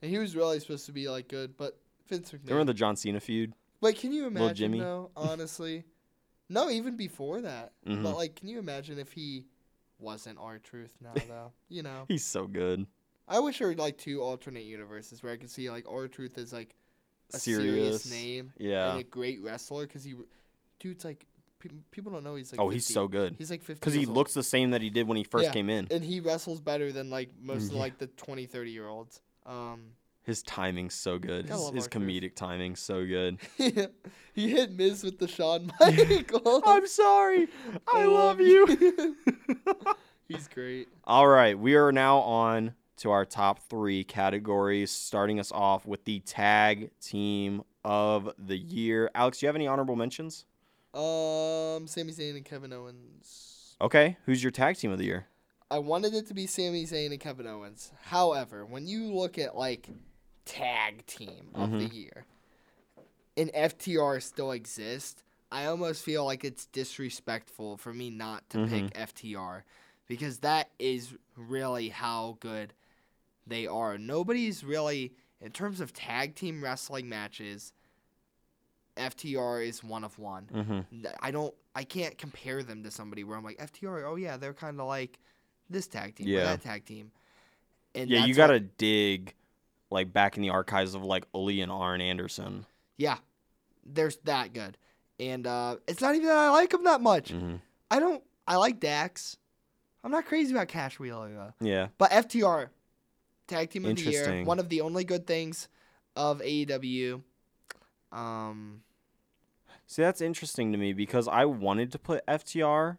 [0.00, 2.48] and he was really supposed to be like good, but Vince McMahon.
[2.50, 3.52] Remember the John Cena feud?
[3.80, 4.80] But can you imagine Jimmy?
[4.80, 5.10] though?
[5.16, 5.84] Honestly,
[6.48, 7.72] no, even before that.
[7.86, 8.02] Mhm.
[8.02, 9.44] But like, can you imagine if he
[9.98, 11.12] wasn't R-Truth now?
[11.28, 12.86] Though you know, He's so good.
[13.28, 16.52] I wish there were like two alternate universes where I could see like R-Truth is
[16.52, 16.74] like
[17.34, 18.10] a serious, Serious.
[18.10, 18.92] name Yeah.
[18.92, 20.14] and a great wrestler because he,
[20.78, 21.26] dude's like
[21.90, 22.60] people don't know he's like.
[22.60, 23.34] oh, he's so good.
[23.38, 23.80] He's like fifty.
[23.80, 24.16] Because he old.
[24.16, 25.52] looks the same that he did when he first Yeah.
[25.52, 25.86] came in.
[25.90, 29.20] and he wrestles better than like most of like the 20, 30 year olds.
[29.46, 29.92] Um,
[30.22, 31.46] His timing's so good.
[31.46, 33.38] His, his comedic timing's so good.
[34.34, 36.62] he hit Miz with the Shawn Michaels.
[36.66, 37.48] I'm sorry.
[37.92, 39.16] I I love love you.
[40.26, 40.88] He's great.
[41.04, 46.04] All right, we are now on to our top three categories, starting us off with
[46.04, 49.10] the tag team of the year.
[49.14, 50.46] Alex, do you have any honorable mentions?
[50.94, 53.76] Um, Sami Zayn and Kevin Owens.
[53.80, 55.26] Okay, who's your tag team of the year?
[55.70, 57.92] I wanted it to be Sami Zayn and Kevin Owens.
[58.04, 59.88] However, when you look at like
[60.44, 61.78] tag team of Mm-hmm.
[61.78, 62.24] the year,
[63.36, 68.84] and FTR still exists, I almost feel like it's disrespectful for me not to pick
[68.92, 69.02] Mm-hmm.
[69.02, 69.62] FTR
[70.06, 72.72] because that is really how good
[73.46, 73.98] they are.
[73.98, 77.72] Nobody's really in terms of tag team wrestling matches.
[78.96, 80.48] FTR is one of one.
[80.54, 81.06] Mm-hmm.
[81.20, 84.04] I don't I can't compare them to somebody where I'm like FTR.
[84.06, 85.18] Oh yeah, they're kind of like
[85.68, 86.44] this tag team or Yeah.
[86.44, 87.10] that tag team.
[87.94, 89.34] And Yeah, you got to what- dig
[89.90, 92.66] like back in the archives of like Ole and Arn Anderson.
[92.96, 93.18] yeah,
[93.84, 94.76] they're that good.
[95.20, 97.30] And uh, it's not even that I like them that much.
[97.30, 97.56] hmm
[97.90, 98.22] I don't.
[98.48, 99.36] I like Dax.
[100.02, 101.52] I'm not crazy about Cash Wheeler though.
[101.66, 101.88] Yeah.
[101.98, 102.68] But FTR,
[103.46, 105.68] tag team of the year, one of the only good things
[106.16, 107.22] of AEW.
[108.14, 108.82] Um,
[109.86, 112.96] See, that's interesting to me because I wanted to put FTR,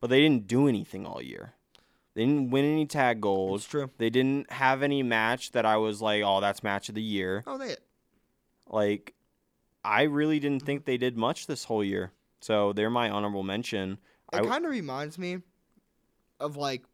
[0.00, 1.54] but they didn't do anything all year.
[2.14, 3.62] They didn't win any tag goals.
[3.62, 3.90] it's true.
[3.98, 7.42] They didn't have any match that I was like, oh, that's match of the year.
[7.46, 7.76] Oh, they.
[8.68, 9.14] Like,
[9.84, 12.12] I really didn't think they did much this whole year.
[12.40, 13.98] So they're my honorable mention.
[14.32, 15.38] It w- kind of reminds me
[16.40, 16.84] of like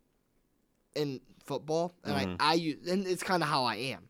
[0.94, 2.36] in football, and Mhm.
[2.38, 4.08] I I use, and it's kind of how I am.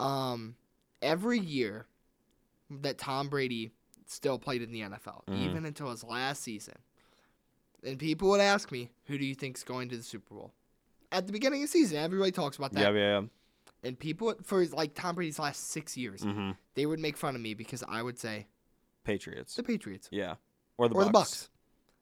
[0.00, 0.56] Um,
[1.00, 1.86] every year
[2.70, 3.70] that Tom Brady
[4.06, 5.38] still played in the NFL, Mhm.
[5.50, 6.74] even until his last season,
[7.82, 10.52] and people would ask me, "Who do you think's going to the Super Bowl?"
[11.12, 13.22] At the beginning of the season, everybody talks about that, yeah, yeah,
[13.82, 16.32] and people for like Tom Brady's last six years, yeah.
[16.32, 18.46] hmm they would make fun of me because I would say
[19.04, 19.54] Patriots.
[19.54, 20.36] the Patriots Yeah.
[20.76, 21.06] Or the or Bucs.
[21.12, 21.48] the Bucs.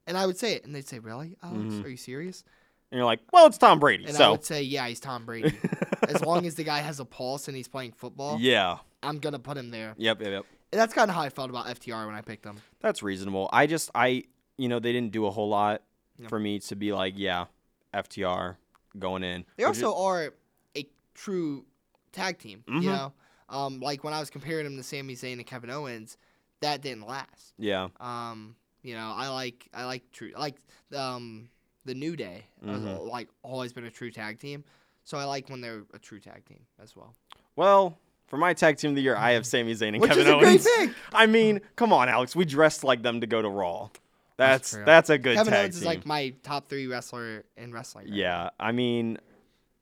[0.06, 1.74] And I would say it, and they'd say, "Really, Alex?
[1.74, 1.84] Mhm.
[1.84, 2.42] Are you serious?"
[2.90, 4.04] And you're like, well, it's Tom Brady.
[4.06, 5.48] And I would say, yeah, he's Tom Brady.
[6.08, 8.80] as long as the guy has a pulse and he's playing football, yeah.
[9.02, 9.94] I'm gonna put him there.
[9.98, 10.46] Yep, yep, yep.
[10.72, 12.56] And that's kind of how I felt about FTR when I picked him.
[12.80, 13.48] That's reasonable.
[13.52, 14.24] I just, I,
[14.56, 15.82] you know, they didn't do a whole lot
[16.28, 17.46] for me to be like, yeah,
[17.92, 18.56] FTR
[18.98, 19.44] going in.
[19.56, 20.32] They also are
[20.76, 21.66] a true
[22.12, 22.64] tag team.
[22.68, 22.82] Mhm.
[22.82, 23.12] You know,
[23.48, 26.16] um, like when I was comparing them to Sami Zayn and Kevin Owens,
[26.60, 27.54] that didn't last.
[27.58, 30.56] yeah, Um, you know, I like I like true like
[30.94, 31.48] um
[31.84, 33.10] the New Day has Mhm.
[33.10, 34.64] like always been a true tag team.
[35.04, 37.14] So I like when they're a true tag team as well.
[37.56, 37.98] Well,
[38.32, 40.32] for my tag team of the year, I have Sami Zayn and Which Kevin is
[40.32, 40.96] a great pick.
[41.12, 42.34] I mean, come on, Alex.
[42.34, 43.90] We dressed like them to go to Raw.
[44.38, 44.84] That's true.
[44.86, 45.82] that's, a good Kevin tag Owens team.
[45.82, 48.06] is like my top three wrestler in wrestling.
[48.06, 49.18] right yeah, I mean,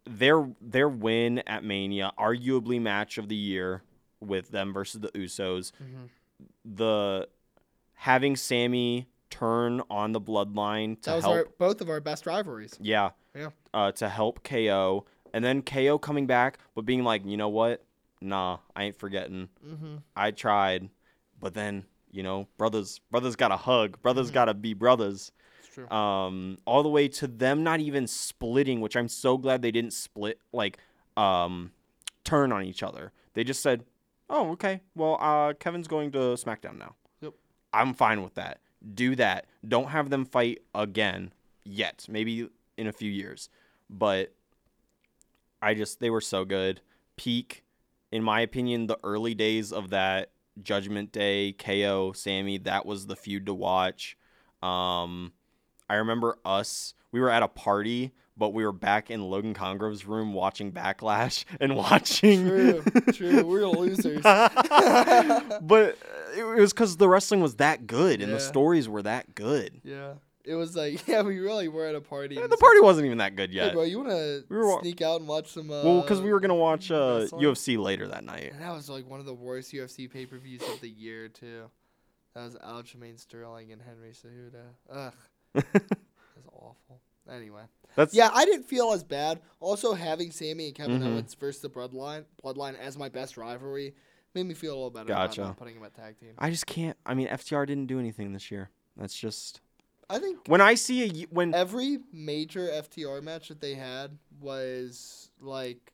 [0.05, 3.85] their their win at Mania, arguably match of the year
[4.19, 5.71] with them versus the Usos.
[5.81, 6.09] Mhm.
[6.65, 7.29] The
[7.95, 12.27] having Sami turn on the bloodline to That was help our, both of our best
[12.27, 12.77] rivalries.
[12.81, 13.11] Yeah.
[13.33, 13.51] Yeah.
[13.73, 17.85] Uh, to help KO, and then KO coming back, but being like, you know what?
[18.21, 19.49] Nah, I ain't forgetting.
[19.67, 19.97] Mm-hmm.
[20.17, 20.89] I tried,
[21.41, 24.03] but then you know, brothers, brothers got to hug.
[24.03, 24.35] Brothers Mm-hmm.
[24.35, 25.31] got to be brothers.
[25.91, 29.93] Um, all the way to them not even splitting, which I'm so glad they didn't
[29.93, 30.39] split.
[30.53, 30.79] Like,
[31.17, 31.71] um,
[32.25, 33.13] turn on each other.
[33.35, 33.85] They just said,
[34.29, 34.81] "Oh, okay.
[34.97, 37.35] Well, uh, Kevin's going to SmackDown now." Yep.
[37.73, 38.59] I'm fine with that.
[38.95, 39.47] Do that.
[39.67, 41.33] Don't have them fight again
[41.65, 42.05] yet.
[42.11, 43.49] Maybe in a few years.
[43.89, 44.35] But
[45.63, 46.81] I just they were so good.
[47.17, 47.63] Peak,
[48.13, 50.31] in my opinion, the early days of that
[50.63, 54.17] Judgment Day KO Sami, that was the feud to watch.
[54.63, 55.33] Um,
[55.89, 56.95] I remember us.
[57.13, 61.45] We were at a party, but we were back in Logan Congrove's room watching Backlash
[61.61, 62.47] and watching.
[62.47, 62.83] True,
[63.13, 63.45] true.
[63.45, 64.23] We're losers.
[64.23, 65.99] but
[66.37, 69.81] it was because the wrestling was that good and the stories were that good.
[69.85, 70.15] yeah.
[70.51, 72.37] It was like, yeah, we really were at a party.
[72.37, 73.73] And the party wasn't even that good Hey, yet.
[73.73, 75.71] bro, you wanna We were sneak out and watch some?
[75.71, 77.27] Uh, well, because we were gonna watch uh.
[77.33, 78.51] UFC later that night.
[78.53, 81.29] And that was like one of the worst UFC pay per views of the year
[81.29, 81.71] too.
[82.35, 84.63] That was Aljamain Sterling and Henry Cejudo.
[84.91, 85.13] Ugh,
[85.55, 87.01] that's awful.
[87.31, 87.63] Anyway,
[87.95, 89.41] That's yeah, I didn't feel as bad.
[89.61, 91.07] Also, having Sami and Kevin Mhm.
[91.07, 93.95] Owens versus the Bloodline, Bloodline as my best rivalry,
[94.35, 95.41] made me feel a little better about Gotcha.
[95.43, 96.31] not putting him at tag team.
[96.39, 96.97] I just can't.
[97.07, 98.71] I mean, FTR didn't do anything this year.
[98.97, 99.61] That's just
[100.11, 105.31] I think when I see a when every major FTR match that they had was
[105.41, 105.93] like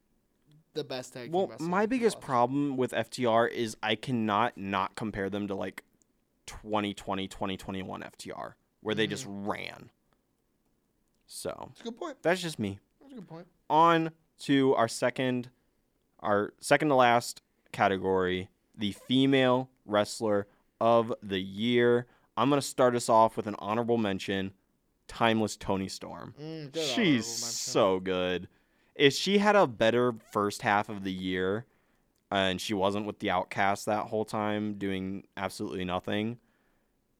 [0.74, 1.32] the best tag team.
[1.32, 5.82] well, my biggest problem with FTR is I cannot not compare them to like
[6.46, 9.48] 2020 2021 FTR where they just Mm-hmm.
[9.50, 9.90] ran.
[11.26, 12.16] So That's a good point.
[12.22, 12.78] that's just me.
[13.00, 13.46] That's a good point.
[13.68, 15.50] on to our second
[16.20, 17.42] our second to last
[17.72, 20.46] category, the female wrestler
[20.80, 22.06] of the year.
[22.36, 24.52] I'm going to start us off with an honorable mention,
[25.08, 26.34] Timeless Toni Storm.
[26.40, 28.48] Mm, She's so good.
[28.94, 31.66] If she had a better first half of the year
[32.30, 36.38] and she wasn't with the outcast that whole time doing absolutely nothing,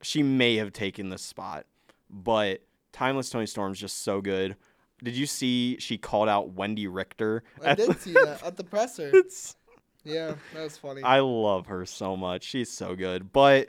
[0.03, 1.67] she may have taken this spot.
[2.11, 2.63] But
[2.93, 4.57] Timeless Toni Storm's just so good.
[5.03, 7.43] Did you see she called out Wendi Richter?
[7.65, 9.11] I did the- see that at the presser.
[9.15, 9.57] It's
[10.05, 11.03] Yeah, that was funny.
[11.03, 12.45] I love her so much.
[12.45, 13.33] She's so good.
[13.33, 13.69] But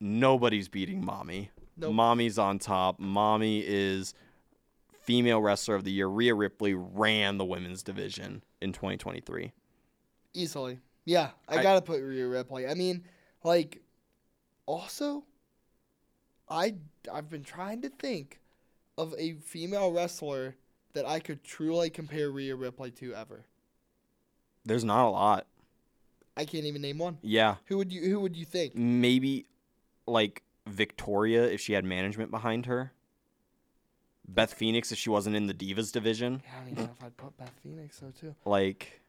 [0.00, 1.50] nobody's beating Mommy.
[1.76, 1.94] Nope.
[1.94, 3.00] Mommy's on top.
[3.00, 4.14] Mommy is
[5.02, 6.06] female wrestler of the year.
[6.06, 9.52] Rhea Ripley ran the women's division in 2023.
[10.34, 10.78] Easily.
[11.04, 12.66] Yeah, I, I- gotta put Rhea Ripley.
[12.66, 13.04] I mean,
[13.42, 13.82] like,
[14.66, 15.24] also,
[16.48, 16.74] I
[17.12, 18.40] I've been trying to think
[18.96, 20.56] of a female wrestler
[20.94, 23.44] that I could truly compare Rhea Ripley to ever.
[24.64, 25.46] There's not a lot.
[26.36, 27.18] I can't even name one.
[27.22, 27.56] Yeah.
[27.66, 28.74] Who would you Who would you think?
[28.74, 29.46] Maybe
[30.06, 32.92] like Victoria if she had management behind her.
[34.26, 36.42] Beth Phoenix if she wasn't in the Divas division.
[36.44, 38.34] Yeah, I don't even know if I'd put Beth Phoenix though too.
[38.46, 39.02] Like,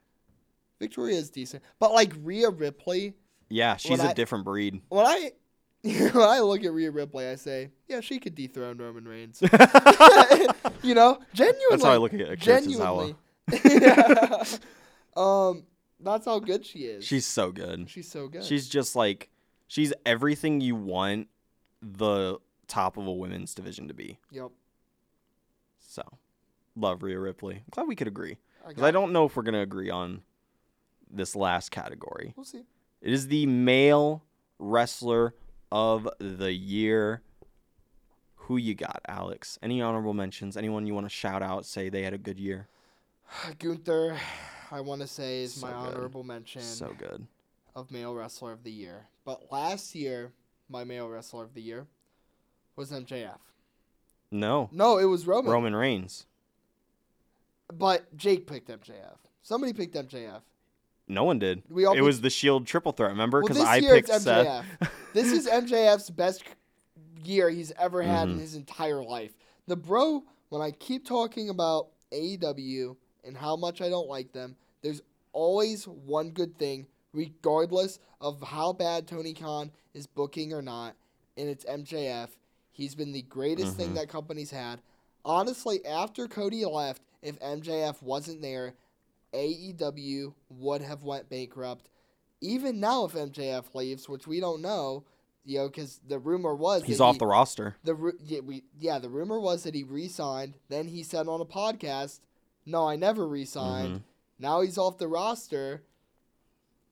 [0.80, 3.14] Victoria is decent, but like Rhea Ripley,
[3.50, 4.82] yeah, she's When a I- different breed.
[4.90, 5.32] when I
[5.84, 9.42] when I look at Rhea Ripley, I say, yeah, she could dethrone Roman Reigns.
[10.84, 11.66] you know, genuinely.
[11.70, 13.16] That's how I look at Akira genuinely.
[13.52, 14.60] Tozawa.
[15.16, 15.64] um,
[16.00, 17.06] that's how good she is.
[17.06, 17.90] She's so good.
[17.90, 18.44] she's so good.
[18.44, 19.30] She's just like
[19.76, 21.28] she's everything you want
[21.82, 24.18] the top of a women's division to be.
[24.32, 24.50] yep.
[25.78, 26.02] So,
[26.78, 27.56] love Rhea Ripley.
[27.56, 28.38] I'm glad we could agree.
[28.66, 30.22] I, I don't know if we're gonna agree on
[31.12, 32.34] this last category.
[32.38, 32.64] We'll see.
[33.02, 34.24] It is the male
[34.58, 35.36] wrestler
[35.72, 37.22] of the year.
[38.36, 39.60] Who you got, Alex?
[39.62, 40.56] Any honorable mentions?
[40.56, 41.66] Anyone you want to shout out?
[41.66, 42.68] Say they had a good year.
[43.60, 44.18] Gunther,
[44.72, 45.96] I want to say is So my good.
[45.96, 47.28] honorable mention So good.
[47.76, 49.08] Of male wrestler of the year.
[49.26, 50.32] But last year,
[50.70, 51.88] my male wrestler of the year
[52.76, 53.38] was MJF.
[54.32, 55.52] No, No, it was Roman.
[55.52, 56.26] Roman Reigns.
[57.74, 59.18] But Jake picked MJF.
[59.44, 60.42] Somebody picked MJF.
[61.08, 61.62] No one did.
[61.70, 63.12] We all it picked- was the Shield triple threat.
[63.12, 63.42] Remember?
[63.42, 64.10] Because this I picked.
[64.10, 64.66] MJF.
[65.14, 66.44] this is MJF's best
[67.24, 68.34] year he's ever had Mhm.
[68.34, 69.36] in his entire life.
[69.68, 70.24] the bro.
[70.50, 75.02] When I keep talking about AEW and how much I don't like them, there's
[75.34, 76.86] always one good thing,
[77.16, 80.96] regardless of how bad Tony Khan is booking or not,
[81.38, 82.30] and it's MJF.
[82.72, 84.82] He's been the greatest thing that company's had.
[85.24, 88.74] Honestly, after Cody left, if MJF wasn't there,
[89.34, 91.90] AEW would have went bankrupt.
[92.42, 95.04] Even now, if MJF leaves, which we don't know,
[95.46, 97.76] you know, because the rumor was He's off he- the roster.
[97.84, 100.56] the yeah, we yeah the rumor was that he re-signed.
[100.70, 102.20] Then he said on a podcast,
[102.66, 104.04] "No, I never re-signed." Mm-hmm.
[104.44, 105.84] Now he's off the roster.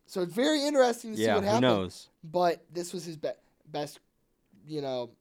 [0.06, 1.62] So it's very interesting to see Yeah, what who happens.
[1.62, 2.10] knows?
[2.24, 3.30] But this was his be-
[3.68, 4.00] best.
[4.68, 5.12] You know,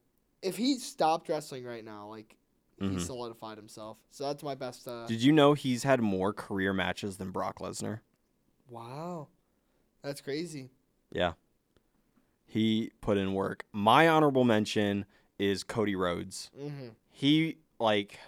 [0.41, 2.35] if he stopped wrestling right now, like
[2.79, 2.99] he Mhm.
[3.01, 3.97] solidified himself.
[4.11, 4.87] So that's my best.
[4.87, 8.01] Uh, Did you know he's had more career matches than Brock Lesnar?
[8.69, 9.27] wow,
[10.01, 10.69] that's crazy.
[11.11, 11.33] Yeah.
[12.45, 13.65] He put in work.
[13.71, 15.05] My honorable mention
[15.39, 16.49] is Cody Rhodes.
[16.57, 18.19] hmm He like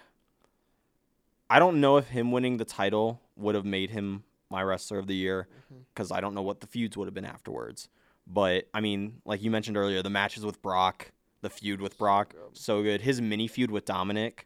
[1.48, 5.06] I don't know if him winning the title would have made him my wrestler of
[5.06, 5.48] the year
[5.94, 7.88] cuz I don't know what the feuds would have been afterwards.
[8.26, 12.34] But I mean, like you mentioned earlier, the matches with Brock, the feud with Brock,
[12.52, 13.02] so good.
[13.02, 14.40] His mini feud with Dominik,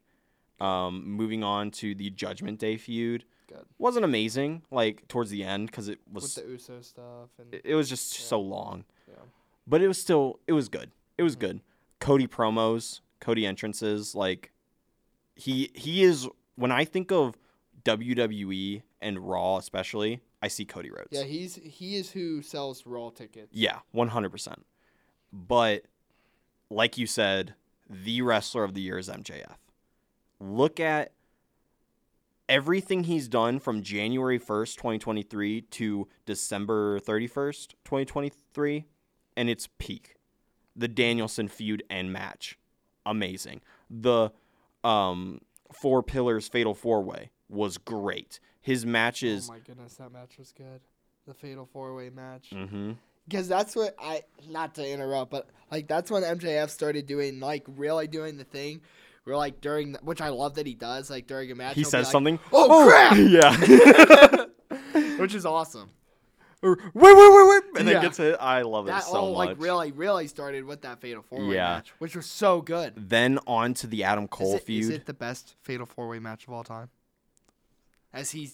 [0.61, 3.65] um, moving on to the Judgment Day feud, Good.
[3.79, 4.63] wasn't amazing.
[4.71, 7.89] Like towards the end, because it With was the USO stuff and it it was
[7.89, 8.85] just so long.
[9.09, 9.15] Yeah.
[9.67, 10.91] But it was still it was good.
[11.17, 11.61] It was good.
[12.01, 14.53] Cody promos, Cody entrances, like
[15.37, 17.37] he he is when I think of
[17.85, 21.09] WWE and Raw especially, I see Cody Rhodes.
[21.11, 23.49] yeah, he's he is who sells Raw tickets.
[23.53, 24.55] Yeah, 100%.
[25.33, 25.85] But
[26.71, 27.55] like you said,
[27.89, 29.57] the wrestler of the year is MJF.
[30.41, 31.13] Look at
[32.49, 38.87] everything he's done from January 1st, 2023 to December 31st, 2023,
[39.37, 40.17] and it's peak.
[40.75, 42.59] The Danielson feud and match.
[43.07, 43.61] Amazing.
[43.89, 44.31] The
[44.83, 45.41] um
[45.73, 48.41] Four Pillars Fatal 4-Way was great.
[48.61, 50.81] His matches Oh my goodness, that match was good.
[51.27, 52.51] The Fatal Four Way match.
[52.53, 52.93] Mm-hmm.
[53.29, 57.65] Because that's what I not to interrupt, but like that's when MJF started doing like
[57.69, 58.81] really doing the thing.
[59.25, 61.85] Where like during the, which I love that he does like during a match He
[61.85, 62.39] says like, something.
[62.53, 63.17] Oh, crap!
[63.19, 65.17] yeah.
[65.19, 65.91] which is awesome.
[66.63, 67.95] Or, wait, wait, wait, wait, and Yeah.
[67.95, 68.37] then gets hit.
[68.39, 69.49] I love it That so all much.
[69.51, 71.77] like really really started with that Fatal Four Way Yeah.
[71.77, 72.95] match, which was so good.
[72.97, 74.83] Then on to the Adam Is Cole it, feud.
[74.85, 76.89] is it the best Fatal Four Way match of all time?
[78.13, 78.51] As he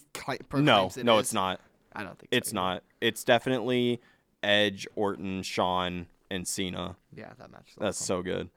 [0.53, 1.25] no, it no, is?
[1.25, 1.59] it's not.
[1.93, 2.55] I don't think It's either.
[2.55, 2.83] not.
[3.01, 3.99] It's definitely
[4.43, 6.95] Edge, Orton, Shawn, and Cena.
[7.15, 7.73] Yeah, that match.
[7.79, 8.05] That's awesome.
[8.05, 8.49] so good.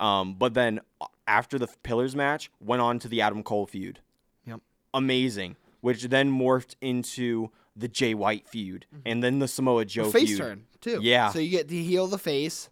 [0.00, 4.00] Um, but then uh, after the Pillars match, went on to the Adam Cole feud.
[4.46, 4.60] Yep.
[4.94, 5.56] Amazing.
[5.80, 10.10] Which then morphed into the Jay White feud, and then the Samoa Joe Mm-hmm.
[10.10, 10.38] face feud.
[10.38, 10.98] turn too.
[11.00, 11.30] Yeah.
[11.30, 12.68] So you get to heal the face.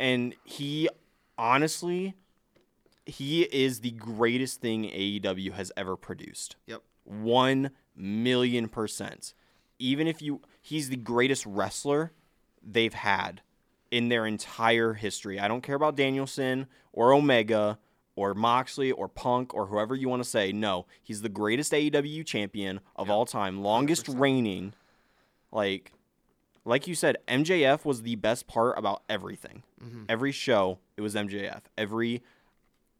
[0.00, 0.88] and he
[1.38, 2.14] honestly
[3.06, 6.56] he is the greatest thing AEW has ever produced.
[6.66, 6.82] Yep.
[7.04, 9.34] 1 million percent.
[9.78, 12.12] Even if you he's the greatest wrestler
[12.62, 13.40] they've had
[13.90, 15.40] in their entire history.
[15.40, 17.78] I don't care about Danielson or Omega
[18.14, 20.52] or Moxley or Punk or whoever you want to say.
[20.52, 24.74] No, he's the greatest AEW champion of all time, longest reigning.
[25.50, 25.92] Like
[26.64, 29.62] like you said, MJF was the best part about everything.
[29.82, 30.04] Mm-hmm.
[30.08, 31.62] Every show, it was MJF.
[31.78, 32.22] Every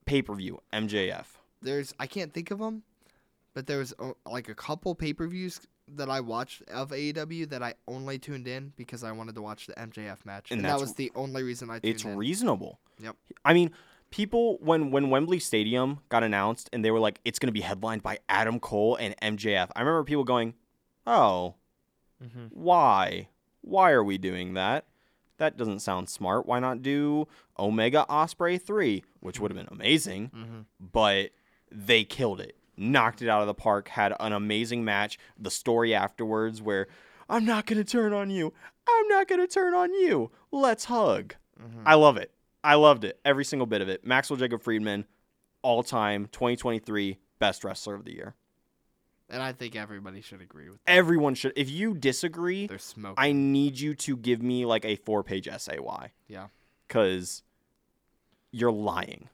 [0.06, 1.26] pay per view, MJF.
[1.62, 2.82] there's I can't think of them,
[3.54, 7.48] but there was uh, like a couple pay per views that I watched of AEW
[7.50, 10.68] that I only tuned in because I wanted to watch the MJF match, And and,
[10.68, 12.16] that was the only reason I tuned It's in.
[12.16, 12.78] reasonable.
[13.02, 13.16] Yep.
[13.44, 13.72] I mean,
[14.10, 18.02] people when when Wembley Stadium got announced and they were like, it's gonna be headlined
[18.04, 19.68] by Adam Cole and MJF.
[19.74, 20.54] I remember people going,
[21.06, 21.54] "Oh,
[22.50, 23.28] why?
[23.62, 24.86] Why are we doing that?
[25.38, 26.46] That doesn't sound smart.
[26.46, 27.26] Why not do
[27.58, 31.30] Omega Ospreay three, which would have been amazing?" But
[31.72, 33.88] they killed it, knocked it out of the park.
[33.88, 35.18] Had an amazing match.
[35.38, 36.88] The story afterwards, where
[37.28, 38.52] I'm not gonna turn on you.
[38.88, 40.30] I'm not gonna turn on you.
[40.50, 41.34] Let's hug.
[41.62, 41.82] Mm-hmm.
[41.86, 42.32] I love it.
[42.64, 43.20] I loved it.
[43.24, 44.04] Every single bit of it.
[44.04, 45.06] Maxwell Jacob Friedman,
[45.62, 48.34] all time 2023 best wrestler of the year.
[49.30, 50.90] and I think everybody should agree with that.
[50.92, 51.52] Everyone should.
[51.56, 53.14] If you disagree, They're smoking.
[53.16, 56.12] I need you to give me like a four page essay why.
[56.28, 56.48] yeah,
[56.88, 57.42] Because
[58.50, 59.28] you're lying.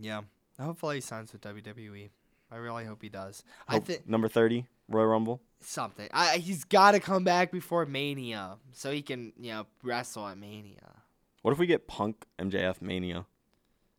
[0.00, 0.20] yeah.
[0.60, 2.10] Hopefully he signs with WWE.
[2.52, 3.44] I really hope he does.
[3.66, 5.40] I think number 30, Royal Rumble.
[5.60, 6.08] something.
[6.12, 10.36] I, he's got to come back before Mania so he can you know wrestle at
[10.36, 11.00] Mania.
[11.40, 13.24] What if we get Punk MJF Mania?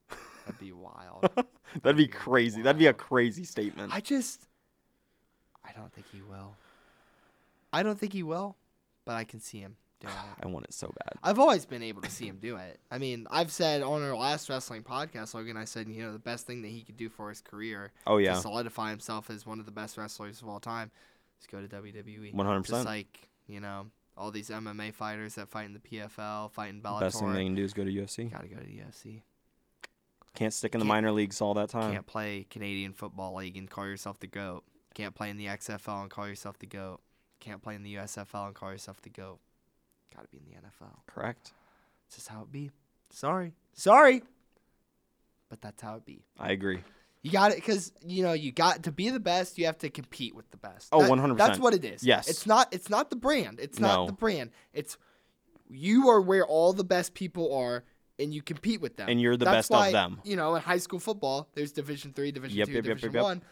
[0.46, 1.30] That'd be wild.
[1.82, 2.62] That'd be crazy.
[2.62, 3.92] That'd be a crazy statement.
[3.94, 4.48] I just,
[5.66, 6.56] I don't think he will.
[7.74, 8.56] I don't think he will,
[9.04, 10.46] but I can see him doing it.
[10.46, 11.14] I want it so bad.
[11.24, 12.80] I've always been able to see him do it.
[12.92, 16.20] I mean, I've said on our last wrestling podcast, Logan, I said, you know, the
[16.20, 19.46] best thing that he could do for his career Oh yeah, to solidify himself as
[19.46, 20.92] one of the best wrestlers of all time
[21.42, 22.34] is go to WWE.
[22.34, 22.66] 100%.
[22.66, 26.82] Just like, you know, all these MMA fighters that fight in the PFL, fight in
[26.82, 27.00] Bellator.
[27.00, 28.32] best thing they can do is go to UFC.
[28.32, 29.22] Gotta go to the UFC.
[30.36, 31.92] Can't stick in the Can't- minor leagues all that time.
[31.94, 34.64] Can't play Canadian Football League and call yourself the GOAT.
[34.96, 37.00] Can't play in the XFL and call yourself the GOAT.
[37.40, 39.40] Can't play in the USFL and call yourself the GOAT.
[40.15, 40.91] Gotta be in the NFL.
[41.07, 41.53] Correct.
[42.10, 42.72] This is how it be.
[43.10, 43.53] Sorry.
[43.73, 44.22] Sorry.
[45.49, 46.23] But that's how it be.
[46.40, 46.80] I agree.
[47.22, 49.57] You got it because you know you got to be the best.
[49.57, 50.90] You have to compete with the best.
[50.91, 51.38] Oh, That- 100%.
[51.38, 52.03] That's what it is.
[52.03, 52.27] Yes.
[52.27, 52.73] It's not.
[52.73, 53.60] It's not the brand.
[53.61, 54.06] It's not No.
[54.07, 54.52] the brand.
[54.73, 54.98] It's
[55.69, 57.84] you are where all the best people are,
[58.19, 59.07] and you compete with them.
[59.10, 60.22] And you're the That's best of them.
[60.26, 63.23] You know, in high school football, there's Division three, Division Yep, two, yep, Division yep.
[63.23, 63.44] one,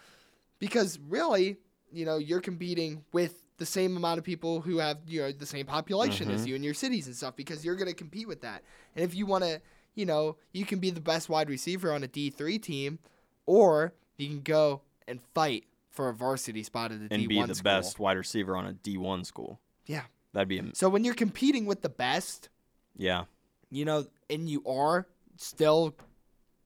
[0.60, 1.58] because really,
[1.92, 5.46] you know, you're competing with the same amount of people who have you know the
[5.46, 6.36] same population Mm-hmm.
[6.36, 8.64] as you in your cities and stuff because you're going to compete with that.
[8.96, 9.62] And if you want to,
[9.94, 12.98] you know, you can be the best wide receiver on a D3 team,
[13.46, 17.42] or you can go and fight for a varsity spot at a And D1 be
[17.44, 17.64] the school.
[17.64, 19.60] best wide receiver on a D1 school.
[19.86, 20.04] Yeah.
[20.34, 22.50] That'd be am- So when you're competing with the best,
[22.98, 23.26] yeah.
[23.70, 25.06] you know, and you are
[25.38, 25.94] still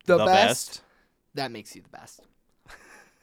[0.05, 0.81] the, best,
[1.34, 2.22] that makes you the best.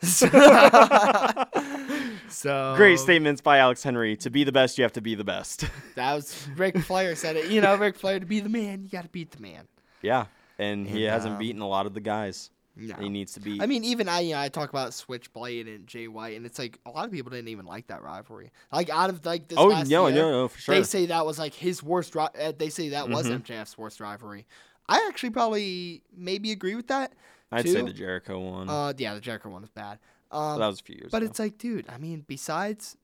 [2.28, 4.16] so Great statements by Alex Henry.
[4.18, 5.64] To be the best, you have to be the best.
[5.94, 7.50] That was Ric Flair said it.
[7.50, 9.68] You know, Ric Flair to be the man, you got to beat the man.
[10.00, 10.26] yeah.
[10.58, 12.50] And he And, hasn't um, beaten a lot of the guys.
[12.76, 12.94] No.
[12.96, 13.60] He needs to be.
[13.60, 16.58] I mean, even I, you know, I talk about Switchblade and Jay White, and it's
[16.58, 18.50] like a lot of people didn't even like that rivalry.
[18.72, 20.74] Like out of like this oh, last no, year, no, no, for sure.
[20.76, 22.14] they say that was like his worst.
[22.14, 23.42] Ri- uh, they say that was Mhm.
[23.42, 24.46] MJF's worst rivalry.
[24.88, 27.12] I actually probably maybe agree with that.
[27.52, 28.68] I'd say the Jericho one.
[28.68, 29.98] Uh, yeah, the Jericho one was bad.
[30.30, 31.30] Um, that was a few years but ago.
[31.30, 32.96] it's like, dude, I mean, besides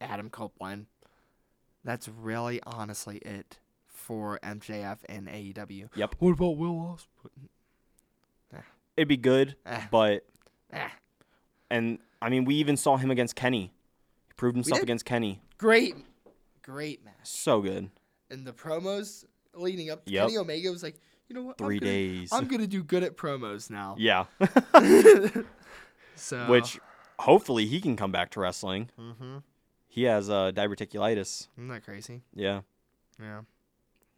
[0.00, 0.86] Adam Copeland,
[1.84, 5.88] that's really honestly it for MJF and AEW.
[5.94, 6.14] Yep.
[6.18, 8.62] What about Will Ospreay?
[8.96, 9.82] It'd be good, Eh.
[9.90, 10.24] but.
[10.72, 10.88] Eh.
[11.70, 13.72] And, I mean, we even saw him against Kenny.
[14.28, 15.42] He proved himself against Kenny.
[15.58, 15.96] Great,
[16.62, 17.14] great match.
[17.24, 17.90] So good.
[18.30, 20.26] And the promos leading up, to Yep.
[20.28, 20.98] Kenny Omega was like,
[21.28, 21.56] you know what?
[21.60, 22.28] I'm Three gonna- days.
[22.32, 23.96] I'm gonna do good at promos now.
[23.98, 24.24] Yeah.
[26.18, 26.80] So Which,
[27.18, 28.88] hopefully, he can come back to wrestling.
[28.98, 29.38] mm-hmm.
[29.88, 31.48] He has uh, diverticulitis.
[31.56, 32.22] isn't that crazy?
[32.34, 32.62] Yeah.
[33.20, 33.40] Yeah,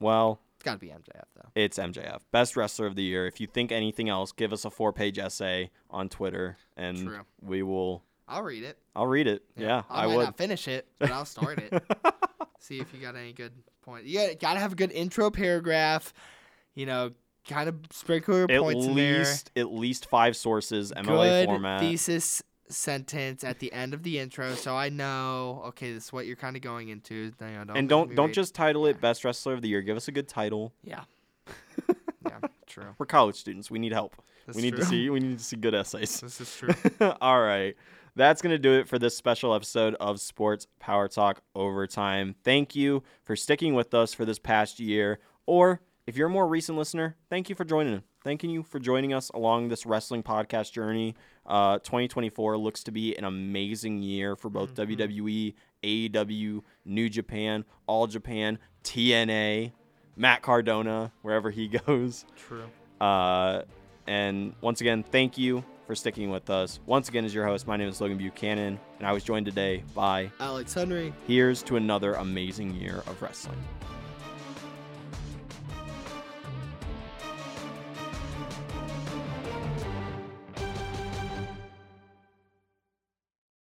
[0.00, 1.48] Well, it's gotta be MJF though.
[1.54, 2.20] it's MJF.
[2.32, 3.26] Best wrestler of the year.
[3.28, 7.20] If you think anything else, give us a four page essay on Twitter and True.
[7.40, 8.02] we will.
[8.26, 8.76] I'll read it.
[8.96, 9.44] I'll read it.
[9.56, 10.24] Yeah, I, I, might would.
[10.24, 11.80] not finish it, but I'll start it.
[12.58, 13.52] See if you got any good
[13.82, 14.04] point.
[14.04, 16.12] You gotta, gotta have a good intro paragraph.
[16.74, 17.10] You know,
[17.48, 21.42] kind of sprinkle your At points least, at least five sources, MLA there.
[21.42, 21.80] Good format.
[21.80, 25.62] thesis sentence at the end of the intro, so I know.
[25.68, 27.14] Okay, this is what you're kind of going into.
[27.14, 29.82] You know, don't and don't don't read- just title it Best Wrestler of the Year.
[29.82, 30.72] Give us a good title.
[30.82, 31.04] Yeah.
[32.26, 32.38] yeah.
[32.66, 32.94] True.
[32.98, 33.70] We're college students.
[33.70, 34.14] We need help.
[34.46, 34.80] That's we need true.
[34.80, 35.10] to see.
[35.10, 36.20] We need to see good essays.
[36.20, 36.56] This is
[36.98, 37.12] true.
[37.20, 37.74] All right.
[38.16, 42.34] That's going to do it for this special episode of Sports Power Talk Overtime.
[42.42, 45.20] Thank you for sticking with us for this past year.
[45.46, 48.02] Or if you're a more recent listener, thank you for joining.
[48.24, 51.14] Thanking you for joining us along this wrestling podcast journey.
[51.44, 55.52] Uh, 2024 looks to be an amazing year for both WWE,
[55.82, 59.72] AEW, New Japan, All Japan, TNA,
[60.16, 62.24] Matt Cardona, wherever he goes.
[62.36, 62.64] True.
[63.02, 63.64] Uh,
[64.06, 66.80] and once again, thank you for sticking with us.
[66.86, 69.84] Once again, as your host, my name is Logan Buchanan, and I was joined today
[69.94, 71.12] by Alex Henry.
[71.26, 73.58] Here's to another amazing year of wrestling.